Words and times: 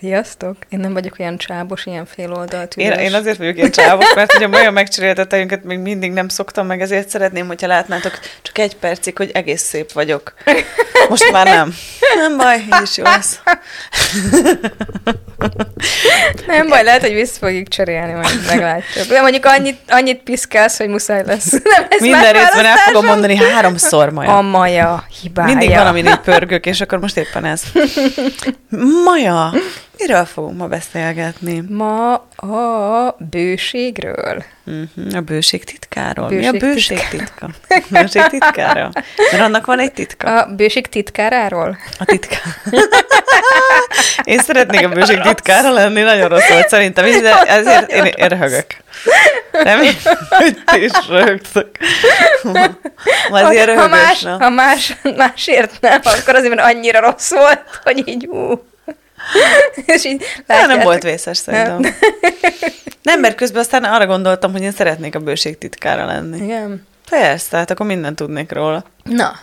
Sziasztok! 0.00 0.56
Én 0.68 0.78
nem 0.78 0.92
vagyok 0.92 1.14
olyan 1.18 1.36
csábos, 1.36 1.86
ilyen 1.86 2.06
féloldalt 2.06 2.74
én, 2.76 2.92
én 2.92 3.14
azért 3.14 3.38
vagyok 3.38 3.56
ilyen 3.56 3.70
csábos, 3.70 4.14
mert 4.14 4.34
ugye 4.34 4.48
olyan 4.48 4.72
megcseréltetőinket 4.72 5.64
még 5.64 5.78
mindig 5.78 6.12
nem 6.12 6.28
szoktam 6.28 6.66
meg, 6.66 6.80
ezért 6.80 7.08
szeretném, 7.08 7.46
hogyha 7.46 7.66
látnátok 7.66 8.18
csak 8.42 8.58
egy 8.58 8.76
percig, 8.76 9.16
hogy 9.16 9.30
egész 9.34 9.62
szép 9.62 9.92
vagyok. 9.92 10.34
Most 11.08 11.32
már 11.32 11.46
nem. 11.46 11.74
Nem 12.16 12.36
baj, 12.36 12.56
így 12.56 12.82
is 12.82 12.96
jó 12.96 13.04
lesz. 13.04 13.40
Nem 16.46 16.68
baj, 16.68 16.82
lehet, 16.82 17.00
hogy 17.00 17.14
vissza 17.14 17.38
fogjuk 17.38 17.68
cserélni, 17.68 18.12
majd 18.12 18.40
meglátjuk. 18.48 19.06
De 19.06 19.20
mondjuk 19.20 19.44
annyit, 19.44 19.78
annyit 19.88 20.22
piszkálsz, 20.22 20.78
hogy 20.78 20.88
muszáj 20.88 21.24
lesz. 21.26 21.50
Nem 21.50 21.86
lesz 21.90 22.00
Minden 22.00 22.32
részben 22.32 22.64
el 22.64 22.76
fogom 22.76 23.04
mondani 23.04 23.36
háromszor 23.36 24.10
Maja. 24.10 24.36
A 24.36 24.42
Maja 24.42 25.04
hibája. 25.22 25.48
Mindig 25.48 25.76
valami 25.76 25.98
így 25.98 26.16
pörgök, 26.16 26.66
és 26.66 26.80
akkor 26.80 26.98
most 26.98 27.16
éppen 27.16 27.44
ez. 27.44 27.62
Maja, 29.04 29.52
miről 29.98 30.24
fogunk 30.24 30.58
ma 30.58 30.66
beszélgetni? 30.66 31.62
Ma 31.68 32.12
a 32.36 33.16
bőségről. 33.30 34.44
Uh-huh, 34.66 35.16
a 35.16 35.20
bőség 35.20 35.64
titkáról. 35.64 36.28
Bőség 36.28 36.50
Mi 36.50 36.56
a 36.56 36.60
bőség 36.60 37.08
titka? 37.10 37.48
bőség 37.88 38.22
titkára? 38.22 38.90
Mert 39.30 39.42
annak 39.42 39.66
van 39.66 39.78
egy 39.78 39.92
titka. 39.92 40.42
A 40.42 40.54
bőség 40.54 40.86
titkáráról? 40.86 41.78
A 41.98 42.04
titka. 42.04 42.36
Én 44.24 44.38
szeretnék 44.38 44.84
a 44.84 44.88
bőség 44.88 45.20
titkára 45.20 45.72
lenni, 45.72 46.00
nagyon 46.00 46.28
rossz 46.28 46.48
volt 46.48 46.68
szerintem, 46.68 47.04
de 47.22 47.42
ezért 47.42 47.92
én, 47.92 48.04
én 48.04 48.28
röhögök. 48.28 48.66
Nem, 49.62 49.78
hogy 50.28 50.62
ti 50.64 50.84
is 50.84 51.08
röhögtök. 51.08 51.68
Azért 53.30 53.74
ha, 53.74 53.88
más, 53.88 54.20
na. 54.20 54.36
ha 54.38 54.50
más, 54.50 54.96
másért 55.16 55.80
nem, 55.80 56.00
akkor 56.02 56.34
azért, 56.34 56.54
mert 56.54 56.68
annyira 56.74 57.00
rossz 57.00 57.30
volt, 57.30 57.62
hogy 57.82 58.08
így 58.08 58.26
ú. 58.26 58.72
És 59.86 60.04
így 60.04 60.22
látjátok. 60.46 60.76
nem 60.76 60.84
volt 60.84 61.02
vészes 61.02 61.36
szerintem. 61.36 61.94
Nem, 63.02 63.20
mert 63.20 63.34
közben 63.34 63.60
aztán 63.60 63.84
arra 63.84 64.06
gondoltam, 64.06 64.52
hogy 64.52 64.62
én 64.62 64.72
szeretnék 64.72 65.14
a 65.14 65.18
bőség 65.18 65.58
titkára 65.58 66.04
lenni. 66.04 66.44
Igen. 66.44 66.86
Persze, 67.10 67.46
tehát 67.50 67.70
akkor 67.70 67.86
mindent 67.86 68.16
tudnék 68.16 68.52
róla. 68.52 68.84
Na. 69.02 69.32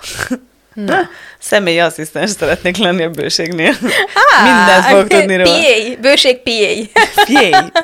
Na. 0.73 0.99
Személyi 1.39 1.79
asszisztens 1.79 2.29
szeretnék 2.29 2.77
lenni 2.77 3.03
a 3.03 3.09
bőségnél. 3.09 3.73
Ah, 4.13 4.43
Mindent 4.43 4.85
fogok 4.85 5.07
tudni 5.07 5.35
róla. 5.35 5.51
PA, 5.51 5.99
bőség 6.01 6.37
PA. 6.43 7.01
PA. 7.25 7.71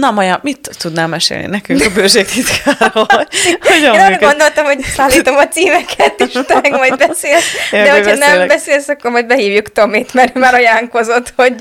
Na, 0.00 0.10
Maja, 0.10 0.38
mit 0.42 0.70
tudnál 0.78 1.06
mesélni 1.06 1.46
nekünk 1.46 1.80
a 1.80 1.90
bőség 1.90 2.26
titkáról? 2.26 3.06
Én 3.76 3.84
arra 3.84 4.18
gondoltam, 4.18 4.64
hogy 4.64 4.84
szállítom 4.96 5.36
a 5.36 5.48
címeket, 5.48 6.20
és 6.20 6.32
te 6.46 6.60
meg 6.60 6.72
majd 6.72 6.96
beszélsz. 6.96 7.44
Én 7.70 7.84
de 7.84 7.90
hogyha 7.90 8.10
beszélek. 8.10 8.38
nem 8.38 8.46
beszélsz, 8.46 8.88
akkor 8.88 9.10
majd 9.10 9.26
behívjuk 9.26 9.72
Tomit, 9.72 10.14
mert 10.14 10.34
már 10.34 10.54
ajánlkozott, 10.54 11.32
hogy, 11.36 11.54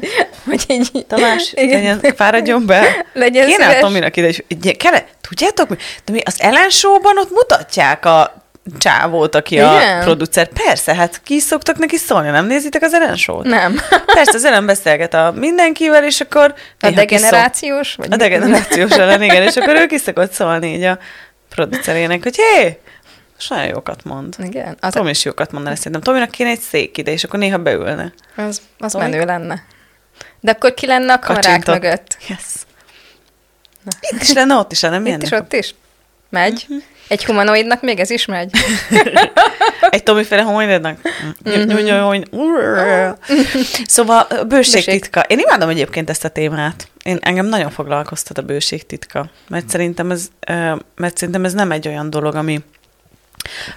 hogy 0.46 0.64
így... 0.68 1.06
Tamás, 1.08 1.54
legyen, 1.56 2.02
fáradjon 2.16 2.66
be. 2.66 3.06
Legyen 3.14 3.48
Kéne 3.48 3.68
a 3.68 3.80
Tominak 3.80 4.18
ide, 4.18 4.28
és 4.28 4.44
kele, 4.78 5.06
tudjátok, 5.22 5.68
de 6.06 6.12
mi 6.12 6.22
az 6.26 6.36
Ellen 6.38 6.70
Show-ban 6.70 7.18
ott 7.18 7.32
mutatják 7.32 8.06
a 8.06 8.45
csávót, 8.78 9.36
aki 9.36 9.56
Igen? 9.56 10.00
a 10.00 10.04
producer. 10.04 10.48
Persze, 10.48 10.96
hát 10.96 11.22
ki 11.24 11.40
szoktak 11.40 11.78
neki 11.78 11.98
szólni, 11.98 12.30
nem 12.30 12.46
nézitek 12.46 12.82
az 12.82 12.94
Ellen 12.94 13.16
show 13.16 13.42
Nem. 13.42 13.80
Persze, 14.06 14.32
az 14.34 14.46
Ellen 14.46 14.66
beszélget 14.66 15.14
a 15.14 15.34
mindenkivel, 15.36 16.04
és 16.04 16.20
akkor... 16.22 16.54
A 16.80 16.90
degenerációs? 16.90 17.96
Vagy 17.96 18.14
a 18.14 18.16
degenerációs 18.16 18.92
ellen, 19.02 19.22
igen, 19.22 19.42
és 19.42 19.56
akkor 19.56 19.76
ő 19.76 19.86
ki 19.86 19.98
szokott 19.98 20.32
szólni 20.32 20.74
így 20.74 20.84
a 20.84 21.00
producerének, 21.50 22.24
hogy 22.24 22.36
hé, 22.36 22.80
és 23.38 23.48
nagyon 23.48 23.68
jókat 23.68 24.04
mond. 24.04 24.36
Igen. 24.44 24.78
Az 24.80 24.94
Tom 24.94 25.08
is 25.08 25.26
jókat 25.26 25.52
mondaná 25.52 25.76
szerintem. 25.76 26.02
Tominak 26.02 26.32
kéne 26.32 26.50
egy 26.50 26.60
szék 26.60 26.98
ide, 26.98 27.12
és 27.12 27.24
akkor 27.24 27.40
néha 27.40 27.58
beülne. 27.58 28.14
Az, 28.36 28.62
az 28.80 28.94
menő 28.94 29.26
lenne. 29.26 29.64
De 30.40 30.52
akkor 30.52 30.74
ki 30.74 30.86
lenne 30.86 31.14
a 31.14 31.20
kamerák 31.20 31.44
Kacsintott. 31.44 31.82
mögött? 31.82 32.18
Yes. 32.28 32.44
Na. 33.84 33.92
Itt 34.00 34.22
is 34.22 34.34
lenne, 34.34 34.56
ott 34.56 34.72
is 34.72 34.82
lenne. 34.82 35.10
Itt 35.10 35.22
is, 35.22 35.32
ott 35.32 35.54
is. 35.54 35.76
Megy. 36.30 36.66
Uh-huh. 36.70 36.84
Egy 37.08 37.26
humanoidnak 37.26 37.82
még 37.82 38.00
ez 38.00 38.10
is 38.10 38.26
megy? 38.26 38.52
Egy 39.90 40.04
Tomiféle 40.04 40.42
humanoidnak? 40.44 40.98
Mhm. 41.44 41.68
szóval 43.86 44.28
bőség 44.48 44.84
titka. 44.84 45.22
Én 45.22 45.40
imádom 45.40 45.70
egyébként 45.70 46.10
ezt 46.10 46.26
a 46.26 46.30
témát. 46.30 46.88
Én, 47.04 47.18
engem 47.22 47.46
nagyon 47.46 47.70
foglalkoztat 47.70 48.38
a 48.38 48.42
bőség 48.42 48.86
titka, 48.86 49.30
mert 49.48 49.70
szerintem 49.70 50.12
ez, 50.12 50.28
mert 50.96 51.18
szerintem 51.18 51.46
ez 51.46 51.54
nem 51.54 51.72
egy 51.72 51.88
olyan 51.88 52.10
dolog, 52.10 52.36
ami 52.36 52.64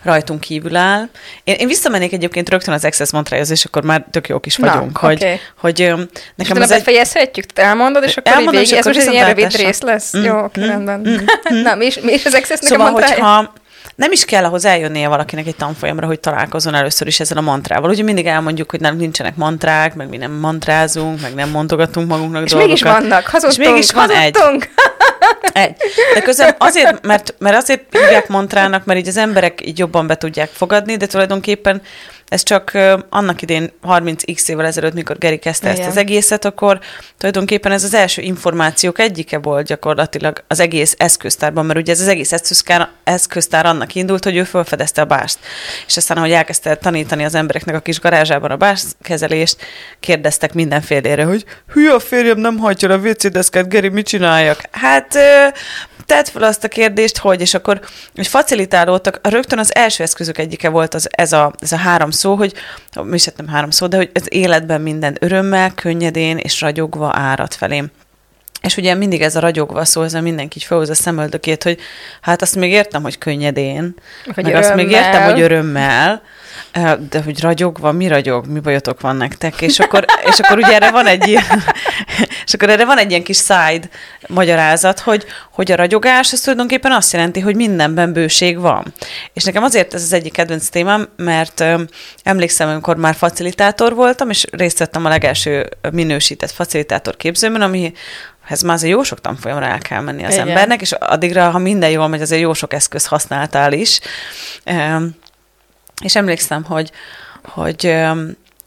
rajtunk 0.02 0.40
kívül 0.40 0.76
áll. 0.76 1.08
Én, 1.44 1.54
én 1.54 1.66
visszamennék 1.66 2.12
egyébként 2.12 2.48
rögtön 2.48 2.74
az 2.74 2.84
Access 2.84 3.10
Montrealhoz, 3.10 3.50
és 3.50 3.64
akkor 3.64 3.82
már 3.82 4.04
tök 4.10 4.28
jók 4.28 4.46
is 4.46 4.56
vagyunk, 4.56 5.00
Na, 5.00 5.08
hogy, 5.08 5.22
okay. 5.22 5.40
hogy 5.56 5.94
nekem 6.34 6.56
és 6.56 6.62
az 6.62 6.70
egy... 6.70 6.78
befejezhetjük, 6.78 7.46
te 7.46 7.62
elmondod, 7.62 8.02
és 8.02 8.16
akkor 8.16 8.32
elmondom, 8.32 8.60
végig, 8.60 8.76
ez 8.76 8.84
most 8.84 8.98
egy 8.98 9.12
ilyen 9.12 9.26
rövid 9.26 9.56
rész 9.56 9.80
lesz. 9.80 10.16
Mm, 10.16 10.22
Jó, 10.22 10.38
oké, 10.38 10.60
mm, 10.60 10.66
rendben. 10.66 11.00
Mm, 11.00 11.54
mm. 11.54 11.62
Na, 11.62 11.74
mi 11.74 11.86
is, 11.86 12.00
mi 12.00 12.12
is 12.12 12.24
az 12.24 12.34
Access 12.34 12.58
szóval, 12.60 12.90
hogyha, 12.90 13.52
nem 13.98 14.12
is 14.12 14.24
kell 14.24 14.44
ahhoz 14.44 14.64
eljönnie 14.64 15.08
valakinek 15.08 15.46
egy 15.46 15.56
tanfolyamra, 15.56 16.06
hogy 16.06 16.20
találkozzon 16.20 16.74
először 16.74 17.06
is 17.06 17.20
ezzel 17.20 17.38
a 17.38 17.40
mantrával. 17.40 17.90
Ugye 17.90 18.02
mindig 18.02 18.26
elmondjuk, 18.26 18.70
hogy 18.70 18.80
nem 18.80 18.96
nincsenek 18.96 19.36
mantrák, 19.36 19.94
meg 19.94 20.08
mi 20.08 20.16
nem 20.16 20.32
mantrázunk, 20.32 21.20
meg 21.20 21.34
nem 21.34 21.50
mondogatunk 21.50 22.08
magunknak 22.08 22.44
és 22.44 22.50
dolgokat. 22.50 22.76
És 22.76 22.82
mégis 22.82 22.98
vannak, 22.98 23.26
hazudtunk, 23.26 23.60
és 23.60 23.72
mégis 23.72 23.92
van 23.92 24.08
hazudtunk. 24.08 24.62
egy. 24.62 24.70
Egy. 25.52 25.76
De 26.14 26.20
közben 26.20 26.54
azért, 26.58 27.06
mert, 27.06 27.34
mert 27.38 27.56
azért 27.56 27.82
hívják 27.90 28.28
mantrának, 28.28 28.84
mert 28.84 28.98
így 28.98 29.08
az 29.08 29.16
emberek 29.16 29.66
így 29.66 29.78
jobban 29.78 30.06
be 30.06 30.16
tudják 30.16 30.48
fogadni, 30.48 30.96
de 30.96 31.06
tulajdonképpen 31.06 31.82
ez 32.28 32.42
csak 32.42 32.78
annak 33.08 33.42
idén 33.42 33.72
30x 33.82 34.48
évvel 34.48 34.66
ezelőtt, 34.66 34.94
mikor 34.94 35.18
Geri 35.18 35.38
kezdte 35.38 35.70
Igen. 35.70 35.80
ezt 35.80 35.90
az 35.90 35.96
egészet, 35.96 36.44
akkor 36.44 36.80
tulajdonképpen 37.18 37.72
ez 37.72 37.84
az 37.84 37.94
első 37.94 38.22
információk 38.22 38.98
egyike 38.98 39.38
volt 39.38 39.66
gyakorlatilag 39.66 40.44
az 40.46 40.60
egész 40.60 40.94
eszköztárban, 40.98 41.66
mert 41.66 41.78
ugye 41.78 41.92
ez 41.92 42.00
az 42.00 42.08
egész 42.08 42.32
eszköztár, 42.32 42.88
eszköztár 43.04 43.66
annak 43.66 43.94
indult, 43.94 44.24
hogy 44.24 44.36
ő 44.36 44.44
felfedezte 44.44 45.00
a 45.00 45.04
bást. 45.04 45.38
És 45.86 45.96
aztán, 45.96 46.16
ahogy 46.16 46.32
elkezdte 46.32 46.74
tanítani 46.74 47.24
az 47.24 47.34
embereknek 47.34 47.74
a 47.74 47.80
kis 47.80 48.00
garázsában 48.00 48.50
a 48.50 48.56
bástkezelést, 48.56 49.56
kérdeztek 50.00 50.54
mindenfélére, 50.54 51.24
hogy 51.24 51.44
hülye 51.72 51.92
a 51.92 51.98
férjem, 51.98 52.38
nem 52.38 52.58
hagyja 52.58 52.92
a 52.92 52.96
WC 52.96 53.30
deszket, 53.30 53.68
Geri, 53.68 53.88
mit 53.88 54.06
csináljak? 54.06 54.60
Hát 54.70 55.18
tedd 56.08 56.24
fel 56.24 56.42
azt 56.42 56.64
a 56.64 56.68
kérdést, 56.68 57.18
hogy, 57.18 57.40
és 57.40 57.54
akkor 57.54 57.80
hogy 58.14 58.26
facilitálódtak, 58.26 59.18
rögtön 59.22 59.58
az 59.58 59.74
első 59.74 60.02
eszközök 60.02 60.38
egyike 60.38 60.68
volt 60.68 60.94
az, 60.94 61.08
ez, 61.10 61.32
a, 61.32 61.52
ez 61.58 61.72
a 61.72 61.76
három 61.76 62.10
szó, 62.18 62.34
hogy, 62.34 62.52
nem 63.36 63.48
három 63.48 63.70
szó, 63.70 63.86
de 63.86 63.96
hogy 63.96 64.10
az 64.14 64.26
életben 64.28 64.80
minden 64.80 65.16
örömmel, 65.20 65.74
könnyedén 65.74 66.36
és 66.36 66.60
ragyogva 66.60 67.10
árad 67.14 67.52
felém. 67.52 67.90
És 68.62 68.76
ugye 68.76 68.94
mindig 68.94 69.22
ez 69.22 69.36
a 69.36 69.40
ragyogva 69.40 69.84
szó, 69.84 70.02
ezzel 70.02 70.22
mindenki 70.22 70.58
így 70.58 70.64
felhúz 70.64 70.90
a 70.90 70.94
szemöldökét, 70.94 71.62
hogy 71.62 71.78
hát 72.20 72.42
azt 72.42 72.56
még 72.56 72.70
értem, 72.70 73.02
hogy 73.02 73.18
könnyedén, 73.18 73.94
hogy 74.24 74.34
meg 74.36 74.44
örömmel. 74.44 74.62
azt 74.62 74.74
még 74.74 74.90
értem, 74.90 75.22
hogy 75.22 75.40
örömmel, 75.40 76.22
de 77.10 77.22
hogy 77.24 77.40
ragyogva, 77.40 77.92
mi 77.92 78.08
ragyog, 78.08 78.46
mi 78.46 78.60
bajotok 78.60 79.00
van 79.00 79.16
nektek, 79.16 79.60
és 79.60 79.78
akkor, 79.78 80.04
és 80.24 80.38
akkor 80.38 80.56
ugye 80.56 80.74
erre 80.74 80.90
van 80.90 81.06
egy 81.06 81.26
ilyen, 81.28 81.64
és 82.46 82.54
akkor 82.54 82.70
erre 82.70 82.84
van 82.84 82.98
egy 82.98 83.10
ilyen 83.10 83.22
kis 83.22 83.36
side 83.36 83.88
magyarázat, 84.26 85.00
hogy, 85.00 85.24
hogy 85.52 85.72
a 85.72 85.76
ragyogás 85.76 86.32
az 86.32 86.40
tulajdonképpen 86.40 86.92
azt 86.92 87.12
jelenti, 87.12 87.40
hogy 87.40 87.56
mindenben 87.56 88.12
bőség 88.12 88.58
van. 88.58 88.94
És 89.32 89.44
nekem 89.44 89.62
azért 89.62 89.94
ez 89.94 90.02
az 90.02 90.12
egyik 90.12 90.32
kedvenc 90.32 90.68
témám, 90.68 91.08
mert 91.16 91.64
emlékszem, 92.22 92.68
amikor 92.68 92.96
már 92.96 93.14
facilitátor 93.14 93.94
voltam, 93.94 94.30
és 94.30 94.44
részt 94.50 94.78
vettem 94.78 95.04
a 95.04 95.08
legelső 95.08 95.68
minősített 95.92 96.50
facilitátor 96.50 97.16
képzőben, 97.16 97.62
ami 97.62 97.92
ez 98.48 98.62
már 98.62 98.74
azért 98.74 98.92
jó 98.92 99.02
sok 99.02 99.20
tanfolyamra 99.20 99.66
el 99.66 99.78
kell 99.78 100.00
menni 100.00 100.24
az 100.24 100.32
Igen. 100.32 100.48
embernek, 100.48 100.80
és 100.80 100.92
addigra, 100.92 101.50
ha 101.50 101.58
minden 101.58 101.90
jól 101.90 102.08
megy, 102.08 102.20
azért 102.20 102.40
jó 102.40 102.52
sok 102.52 102.72
eszköz 102.72 103.06
használtál 103.06 103.72
is. 103.72 104.00
És 106.02 106.16
emlékszem, 106.16 106.64
hogy, 106.64 106.90
hogy 107.44 107.96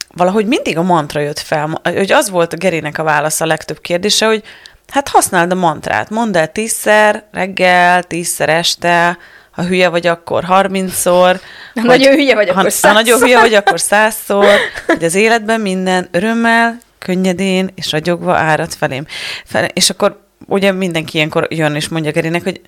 valahogy 0.07 0.45
mindig 0.45 0.77
a 0.77 0.81
mantra 0.81 1.19
jött 1.19 1.39
fel, 1.39 1.81
hogy 1.83 2.11
az 2.11 2.29
volt 2.29 2.53
a 2.53 2.57
Gerének 2.57 2.97
a 2.97 3.03
válasz 3.03 3.41
a 3.41 3.45
legtöbb 3.45 3.81
kérdése, 3.81 4.25
hogy 4.25 4.43
hát 4.87 5.07
használd 5.07 5.51
a 5.51 5.55
mantrát, 5.55 6.09
mondd 6.09 6.37
el 6.37 6.51
tízszer 6.51 7.23
reggel, 7.31 8.03
tízszer 8.03 8.49
este, 8.49 9.17
ha 9.51 9.63
hülye 9.63 9.89
vagy, 9.89 10.07
akkor 10.07 10.43
harmincszor. 10.43 11.39
Ha 11.73 11.81
nagyon 11.81 12.13
hülye 12.13 12.35
vagy, 12.35 12.49
akkor 12.49 12.71
százszor. 12.71 12.89
Ha 12.89 12.95
nagyon 12.95 13.19
hülye 13.19 13.39
vagy, 13.39 13.53
akkor 13.53 13.79
százszor, 13.79 14.55
hogy 14.85 15.03
az 15.03 15.15
életben 15.15 15.61
minden 15.61 16.07
örömmel, 16.11 16.77
könnyedén 17.05 17.69
és 17.75 17.91
ragyogva 17.91 18.35
árad 18.35 18.73
felém. 18.73 19.05
Fel, 19.45 19.65
és 19.65 19.89
akkor 19.89 20.19
ugye 20.47 20.71
mindenki 20.71 21.17
ilyenkor 21.17 21.47
jön 21.49 21.75
és 21.75 21.87
mondja 21.87 22.11
Gerinek, 22.11 22.43
hogy 22.43 22.61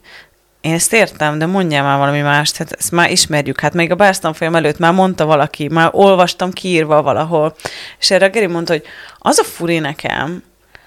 én 0.62 0.74
ezt 0.74 0.94
értem, 0.94 1.38
de 1.38 1.46
mondjál 1.46 1.84
már 1.84 1.98
valami 1.98 2.22
mást, 2.22 2.58
hát 2.58 2.72
ezt 2.72 2.92
már 2.92 3.12
ismerjük. 3.12 3.60
Hát 3.60 3.74
még 3.74 3.92
a 3.92 3.96
bárztanfolyam 3.96 4.56
előtt 4.56 4.78
már 4.78 4.94
mondta 4.94 5.26
valaki, 5.26 5.68
már 5.68 5.90
olvastam 5.92 6.52
kiírva 6.52 7.02
valahol. 7.02 7.56
És 8.00 8.12
erre 8.12 8.28
Geri 8.28 8.46
mondta, 8.46 8.74
hogy 8.74 8.84
az 9.18 9.40
a 9.40 9.44
furi 9.44 9.80
nekem, 9.80 10.44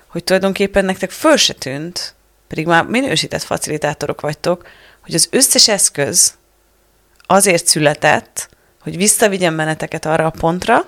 hogy 0.07 0.25
tulajdonképpen 0.25 0.85
nektek 0.85 1.11
föl 1.11 1.37
se 1.37 1.53
tűnt, 1.53 2.15
pedig 2.49 2.67
már 2.67 2.85
minősített 2.85 3.43
facilitátorok 3.43 4.21
vagytok, 4.21 4.69
hogy 5.03 5.15
az 5.15 5.29
összes 5.31 5.69
eszköz 5.69 6.35
azért 7.27 7.67
született, 7.67 8.49
hogy 8.83 8.97
visszavigyen 8.97 9.57
benneteket 9.57 10.07
arra 10.07 10.27
a 10.27 10.31
pontra, 10.31 10.87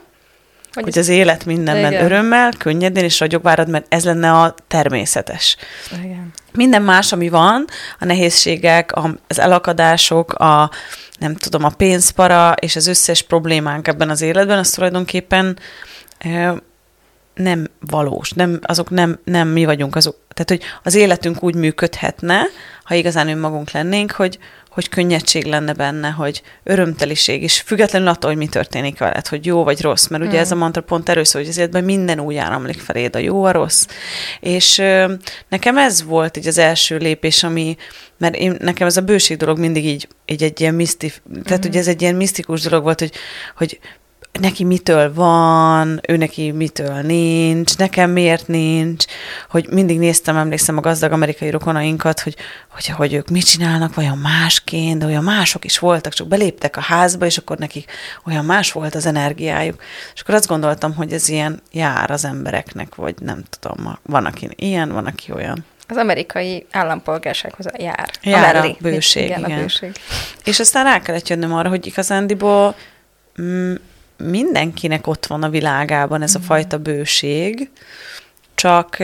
hogy, 0.72 0.82
hogy 0.82 0.98
az 0.98 1.08
élet 1.08 1.44
mindenben 1.44 1.92
igen. 1.92 2.04
örömmel, 2.04 2.52
könnyedén 2.58 3.04
és 3.04 3.20
ragyogvárad, 3.20 3.68
mert 3.68 3.86
ez 3.88 4.04
lenne 4.04 4.32
a 4.32 4.54
természetes. 4.68 5.56
Igen. 6.04 6.32
Minden 6.52 6.82
más, 6.82 7.12
ami 7.12 7.28
van, 7.28 7.64
a 7.98 8.04
nehézségek, 8.04 8.92
az 9.28 9.38
elakadások, 9.38 10.32
a 10.32 10.70
nem 11.18 11.34
tudom, 11.34 11.64
a 11.64 11.68
pénzpara 11.68 12.54
és 12.60 12.76
az 12.76 12.86
összes 12.86 13.22
problémánk 13.22 13.88
ebben 13.88 14.10
az 14.10 14.20
életben, 14.20 14.58
az 14.58 14.70
tulajdonképpen 14.70 15.58
nem 17.34 17.66
valós, 17.80 18.30
nem, 18.30 18.58
azok 18.62 18.90
nem, 18.90 19.18
nem 19.24 19.48
mi 19.48 19.64
vagyunk 19.64 19.96
azok. 19.96 20.16
Tehát, 20.28 20.48
hogy 20.50 20.62
az 20.82 20.94
életünk 20.94 21.42
úgy 21.42 21.54
működhetne, 21.54 22.42
ha 22.82 22.94
igazán 22.94 23.28
önmagunk 23.28 23.70
lennénk, 23.70 24.10
hogy, 24.10 24.38
hogy 24.70 24.88
könnyedség 24.88 25.44
lenne 25.44 25.72
benne, 25.72 26.08
hogy 26.08 26.42
örömteliség, 26.62 27.42
és 27.42 27.60
függetlenül 27.60 28.08
attól, 28.08 28.30
hogy 28.30 28.38
mi 28.38 28.46
történik 28.46 28.98
veled, 28.98 29.26
hogy 29.26 29.46
jó 29.46 29.64
vagy 29.64 29.80
rossz, 29.80 30.06
mert 30.06 30.22
ugye 30.22 30.36
mm. 30.36 30.40
ez 30.40 30.50
a 30.50 30.54
mantra 30.54 30.82
pont 30.82 31.08
erről 31.08 31.24
szól, 31.24 31.40
hogy 31.40 31.50
az 31.50 31.58
életben 31.58 31.84
minden 31.84 32.20
úgy 32.20 32.36
áramlik 32.36 32.80
feléd, 32.80 33.16
a 33.16 33.18
jó, 33.18 33.44
a 33.44 33.50
rossz. 33.50 33.86
És 34.40 34.78
ö, 34.78 35.12
nekem 35.48 35.78
ez 35.78 36.02
volt 36.02 36.36
így 36.36 36.46
az 36.46 36.58
első 36.58 36.96
lépés, 36.96 37.42
ami, 37.42 37.76
mert 38.18 38.34
én, 38.34 38.56
nekem 38.60 38.86
ez 38.86 38.96
a 38.96 39.00
bőség 39.00 39.36
dolog 39.36 39.58
mindig 39.58 39.86
így, 39.86 40.08
így 40.26 40.42
egy 40.42 40.60
ilyen 40.60 40.74
misztif, 40.74 41.20
tehát 41.44 41.66
mm. 41.66 41.68
ugye 41.68 41.78
ez 41.78 41.88
egy 41.88 42.02
ilyen 42.02 42.14
misztikus 42.14 42.62
dolog 42.62 42.82
volt, 42.82 43.00
hogy, 43.00 43.12
hogy 43.56 43.78
neki 44.40 44.64
mitől 44.64 45.14
van, 45.14 46.00
ő 46.08 46.16
neki 46.16 46.50
mitől 46.50 47.00
nincs, 47.00 47.76
nekem 47.76 48.10
miért 48.10 48.46
nincs, 48.46 49.04
hogy 49.50 49.68
mindig 49.70 49.98
néztem, 49.98 50.36
emlékszem 50.36 50.76
a 50.76 50.80
gazdag 50.80 51.12
amerikai 51.12 51.50
rokonainkat, 51.50 52.20
hogy, 52.20 52.36
hogy, 52.68 52.86
hogy 52.86 53.12
ők 53.12 53.28
mit 53.28 53.44
csinálnak, 53.44 53.94
vajon 53.94 54.18
másként, 54.18 54.98
de 54.98 55.06
olyan 55.06 55.24
mások 55.24 55.64
is 55.64 55.78
voltak, 55.78 56.12
csak 56.12 56.28
beléptek 56.28 56.76
a 56.76 56.80
házba, 56.80 57.26
és 57.26 57.38
akkor 57.38 57.58
nekik 57.58 57.90
olyan 58.26 58.44
más 58.44 58.72
volt 58.72 58.94
az 58.94 59.06
energiájuk. 59.06 59.82
És 60.14 60.20
akkor 60.20 60.34
azt 60.34 60.48
gondoltam, 60.48 60.94
hogy 60.94 61.12
ez 61.12 61.28
ilyen 61.28 61.62
jár 61.72 62.10
az 62.10 62.24
embereknek, 62.24 62.94
vagy 62.94 63.14
nem 63.20 63.42
tudom, 63.58 63.98
van, 64.02 64.24
aki 64.24 64.48
ilyen, 64.56 64.92
van, 64.92 65.06
aki 65.06 65.32
olyan. 65.32 65.64
Az 65.90 65.96
amerikai 65.96 66.66
állampolgársághoz 66.70 67.66
jár. 67.78 68.10
Jár 68.22 68.56
a, 68.56 68.64
a 68.64 68.76
bőség, 68.80 69.24
igen, 69.24 69.38
igen. 69.38 69.58
A 69.58 69.60
bőség. 69.60 69.92
És 70.44 70.60
aztán 70.60 70.84
rá 70.84 71.00
kellett 71.00 71.28
jönnöm 71.28 71.54
arra, 71.54 71.68
hogy 71.68 71.86
igazándiból 71.86 72.74
mm, 73.40 73.74
mindenkinek 74.18 75.06
ott 75.06 75.26
van 75.26 75.42
a 75.42 75.48
világában 75.48 76.22
ez 76.22 76.34
a 76.34 76.38
mhm. 76.38 76.46
fajta 76.46 76.78
bőség, 76.78 77.70
csak 78.54 78.96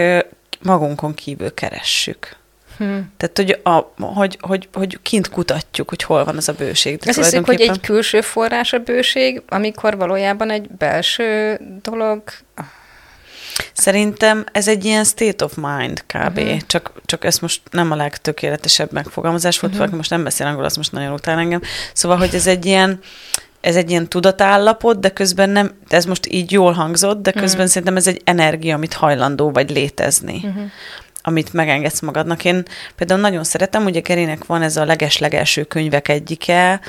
magunkon 0.62 1.14
kívül 1.14 1.54
keressük. 1.54 2.36
Hmm. 2.78 3.12
Tehát, 3.16 3.36
hogy, 3.36 3.60
a, 3.62 4.04
hogy, 4.04 4.38
hogy, 4.40 4.68
hogy 4.72 4.98
kint 5.02 5.30
kutatjuk, 5.30 5.88
hogy 5.88 6.02
hol 6.02 6.24
van 6.24 6.36
az 6.36 6.48
a 6.48 6.52
bőség. 6.52 6.98
Azt 7.06 7.16
hiszük, 7.16 7.46
hogy 7.46 7.60
egy 7.60 7.80
külső 7.80 8.20
forrás 8.20 8.72
a 8.72 8.78
bőség, 8.78 9.42
amikor 9.48 9.96
valójában 9.96 10.50
egy 10.50 10.68
belső 10.68 11.60
dolog... 11.82 12.22
Szerintem 13.72 14.44
ez 14.52 14.68
egy 14.68 14.84
ilyen 14.84 15.04
state 15.04 15.44
of 15.44 15.54
mind 15.54 16.04
kb. 16.06 16.38
Uh-huh. 16.38 16.60
Csak, 16.66 16.92
csak 17.04 17.24
ez 17.24 17.38
most 17.38 17.60
nem 17.70 17.90
a 17.90 17.96
legtökéletesebb 17.96 18.92
megfogalmazás 18.92 19.60
volt, 19.60 19.74
uh-huh. 19.74 19.94
most 19.94 20.10
nem 20.10 20.24
beszél 20.24 20.46
angol, 20.46 20.64
az 20.64 20.76
most 20.76 20.92
nagyon 20.92 21.12
utál 21.12 21.38
engem. 21.38 21.60
Szóval, 21.92 22.18
hogy 22.18 22.34
ez 22.34 22.46
egy 22.46 22.66
ilyen, 22.66 23.00
ez 23.64 23.76
egy 23.76 23.90
ilyen 23.90 24.08
tudatállapot, 24.08 25.00
de 25.00 25.08
közben 25.08 25.50
nem, 25.50 25.72
ez 25.88 26.04
most 26.04 26.26
így 26.26 26.52
jól 26.52 26.72
hangzott, 26.72 27.22
de 27.22 27.30
közben 27.30 27.50
uh-huh. 27.50 27.66
szerintem 27.66 27.96
ez 27.96 28.06
egy 28.06 28.20
energia, 28.24 28.74
amit 28.74 28.92
hajlandó 28.92 29.50
vagy 29.50 29.70
létezni. 29.70 30.40
Uh-huh 30.44 30.62
amit 31.26 31.52
megengedsz 31.52 32.00
magadnak. 32.00 32.44
Én 32.44 32.62
például 32.96 33.20
nagyon 33.20 33.44
szeretem, 33.44 33.84
ugye 33.84 34.00
Kerinek 34.00 34.46
van 34.46 34.62
ez 34.62 34.76
a 34.76 34.84
leges-legelső 34.84 35.64
könyvek 35.64 36.08
egyike, 36.08 36.80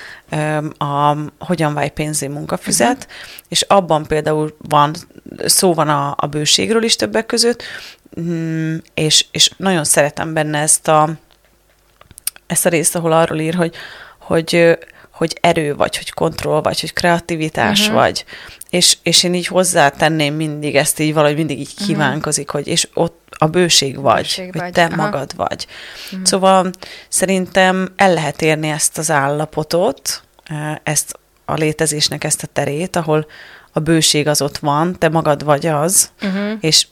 a 0.78 1.16
Hogyan 1.40 1.74
válj 1.74 1.90
pénzé 1.90 2.28
munkafüzet, 2.28 2.96
uh-huh. 2.98 3.44
és 3.48 3.62
abban 3.62 4.06
például 4.06 4.56
van, 4.58 4.94
szó 5.46 5.74
van 5.74 5.90
a, 5.90 6.14
a 6.18 6.26
bőségről 6.26 6.84
is 6.84 6.96
többek 6.96 7.26
között, 7.26 7.64
mm, 8.22 8.76
és, 8.94 9.26
és 9.32 9.50
nagyon 9.58 9.84
szeretem 9.84 10.34
benne 10.34 10.60
ezt 10.60 10.88
a, 10.88 11.10
ezt 12.48 12.66
a 12.66 12.70
részt, 12.70 12.96
ahol 12.96 13.12
arról 13.12 13.40
ír, 13.40 13.54
hogy, 13.54 13.76
hogy 14.20 14.78
hogy 15.16 15.38
erő 15.42 15.76
vagy, 15.76 15.98
hogy 15.98 16.12
kontroll 16.12 16.62
vagy, 16.62 16.80
hogy 16.80 16.94
kreativitás 16.94 17.80
uh-huh. 17.80 17.96
vagy. 17.96 18.26
És, 18.70 18.98
és 19.04 19.24
én 19.24 19.34
így 19.34 19.48
hozzátenném 19.48 20.36
mindig 20.36 20.76
ezt 20.76 21.00
így 21.00 21.14
valahogy 21.14 21.36
mindig 21.36 21.60
így 21.60 21.74
mhm. 21.78 21.88
kívánkozik, 21.88 22.48
uh-huh. 22.48 22.62
hogy 22.62 22.72
és 22.72 22.88
ott 22.94 23.24
a 23.38 23.48
bőség 23.48 24.00
vagy, 24.00 24.22
bőség 24.22 24.52
hogy 24.52 24.62
vagy. 24.62 24.72
te 24.72 24.84
Aha. 24.84 24.96
magad 24.96 25.36
vagy. 25.36 25.68
Uh-huh. 26.06 26.26
Szóval 26.28 26.72
szerintem 27.10 27.94
el 27.96 28.14
lehet 28.14 28.42
érni 28.42 28.70
ezt 28.70 28.98
az 28.98 29.12
állapotot, 29.12 30.24
ezt 30.84 31.20
a 31.46 31.54
létezésnek 31.54 32.24
ezt 32.24 32.44
a 32.44 32.48
terét, 32.54 32.96
ahol 32.96 33.28
a 33.72 33.80
bőség 33.80 34.28
az 34.28 34.42
ott 34.42 34.58
van, 34.58 35.00
te 35.00 35.10
magad 35.10 35.44
vagy 35.44 35.66
az, 35.66 36.12
uh-huh. 36.22 36.52
és 36.60 36.88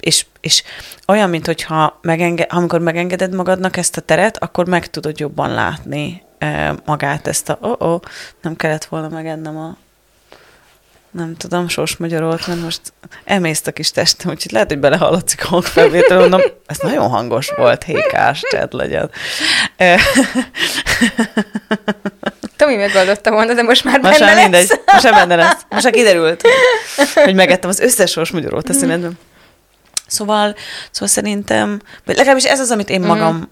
és, 0.00 0.26
és 0.40 0.62
olyan, 1.06 1.30
mint 1.30 1.46
hogyha 1.46 1.98
megenge, 2.02 2.42
amikor 2.42 2.80
megengeded 2.80 3.34
magadnak 3.34 3.76
ezt 3.76 3.96
a 3.96 4.00
teret, 4.00 4.42
akkor 4.42 4.66
meg 4.66 4.90
tudod 4.90 5.18
jobban 5.18 5.50
látni 5.50 6.22
magát 6.84 7.26
ezt 7.26 7.48
a, 7.48 7.58
oh, 7.60 7.74
oh, 7.78 8.00
nem 8.42 8.56
kellett 8.56 8.84
volna 8.84 9.08
megennem 9.08 9.56
a 9.56 9.76
nem 11.10 11.36
tudom, 11.36 11.68
sors 11.68 11.96
magyarolt, 11.96 12.46
mert 12.46 12.60
most 12.60 12.80
emészt 13.24 13.66
a 13.66 13.72
kis 13.72 13.90
testem, 13.90 14.30
úgyhogy 14.30 14.52
lehet, 14.52 14.68
hogy 14.68 14.78
belehallatszik 14.78 15.44
a 15.44 15.48
hangfelvétel, 15.48 16.18
mondom, 16.18 16.40
ez 16.66 16.78
nagyon 16.78 17.08
hangos 17.08 17.50
volt, 17.56 17.82
hékás, 17.82 18.42
csed 18.50 18.72
legyen. 18.72 19.10
Tomi 22.56 22.76
megoldotta 22.76 23.30
volna, 23.30 23.54
de 23.54 23.62
most 23.62 23.84
már 23.84 24.00
most 24.00 24.18
benne 24.18 24.32
már 24.32 24.42
mindegy, 24.42 24.68
lesz. 24.68 24.80
Most 24.92 25.04
már 25.04 25.14
benne 25.14 25.36
lesz. 25.36 25.66
Most 25.68 25.84
már 25.84 25.92
kiderült, 25.92 26.42
hogy 27.14 27.34
megettem 27.34 27.70
az 27.70 27.80
összes 27.80 28.10
sors 28.10 28.30
magyarót 28.30 28.68
a 28.68 28.72
színedben. 28.72 29.18
Szóval, 30.06 30.56
szóval 30.90 31.08
szerintem, 31.08 31.80
vagy 32.04 32.16
legalábbis 32.16 32.44
ez 32.44 32.60
az, 32.60 32.70
amit 32.70 32.90
én 32.90 33.00
magam 33.00 33.36
mm 33.36 33.42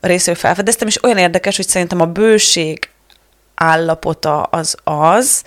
részéről 0.00 0.40
felfedeztem, 0.40 0.88
és 0.88 1.04
olyan 1.04 1.18
érdekes, 1.18 1.56
hogy 1.56 1.68
szerintem 1.68 2.00
a 2.00 2.06
bőség 2.06 2.90
állapota 3.54 4.42
az 4.42 4.76
az, 4.84 5.42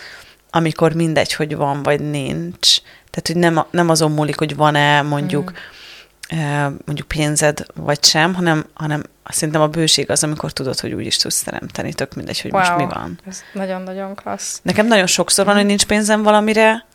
amikor 0.50 0.94
mindegy, 0.94 1.34
hogy 1.34 1.55
van 1.55 1.84
vagy 1.84 2.10
nincs. 2.10 2.77
Tehát, 3.10 3.27
hogy 3.27 3.36
nem, 3.36 3.65
nem 3.72 3.89
azon 3.89 4.12
múlik, 4.12 4.38
hogy 4.38 4.55
van-e 4.55 5.01
mondjuk 5.01 5.51
mm. 5.51 6.75
mondjuk 6.86 7.08
pénzed 7.08 7.65
vagy 7.75 8.03
sem, 8.03 8.34
hanem, 8.34 8.65
hanem 8.74 9.03
szerintem 9.29 9.62
a 9.62 9.67
bőség 9.67 10.10
az, 10.10 10.24
amikor 10.24 10.51
tudod, 10.51 10.79
hogy 10.79 10.94
úgy 10.94 11.05
is 11.05 11.17
tudsz 11.17 11.44
teremteni, 11.44 11.94
tök 11.94 12.13
mindegy, 12.13 12.41
hogy 12.41 12.51
wow, 12.51 12.60
most 12.60 12.75
mi 12.75 12.86
van. 12.86 13.20
Ez 13.27 13.44
nagyon-nagyon 13.53 14.15
klassz. 14.15 14.60
Nekem 14.62 14.88
nagyon 14.88 15.08
sokszor 15.08 15.46
van, 15.46 15.55
hogy 15.55 15.65
nincs 15.65 15.86
pénzem 15.86 16.24
valamire, 16.24 16.86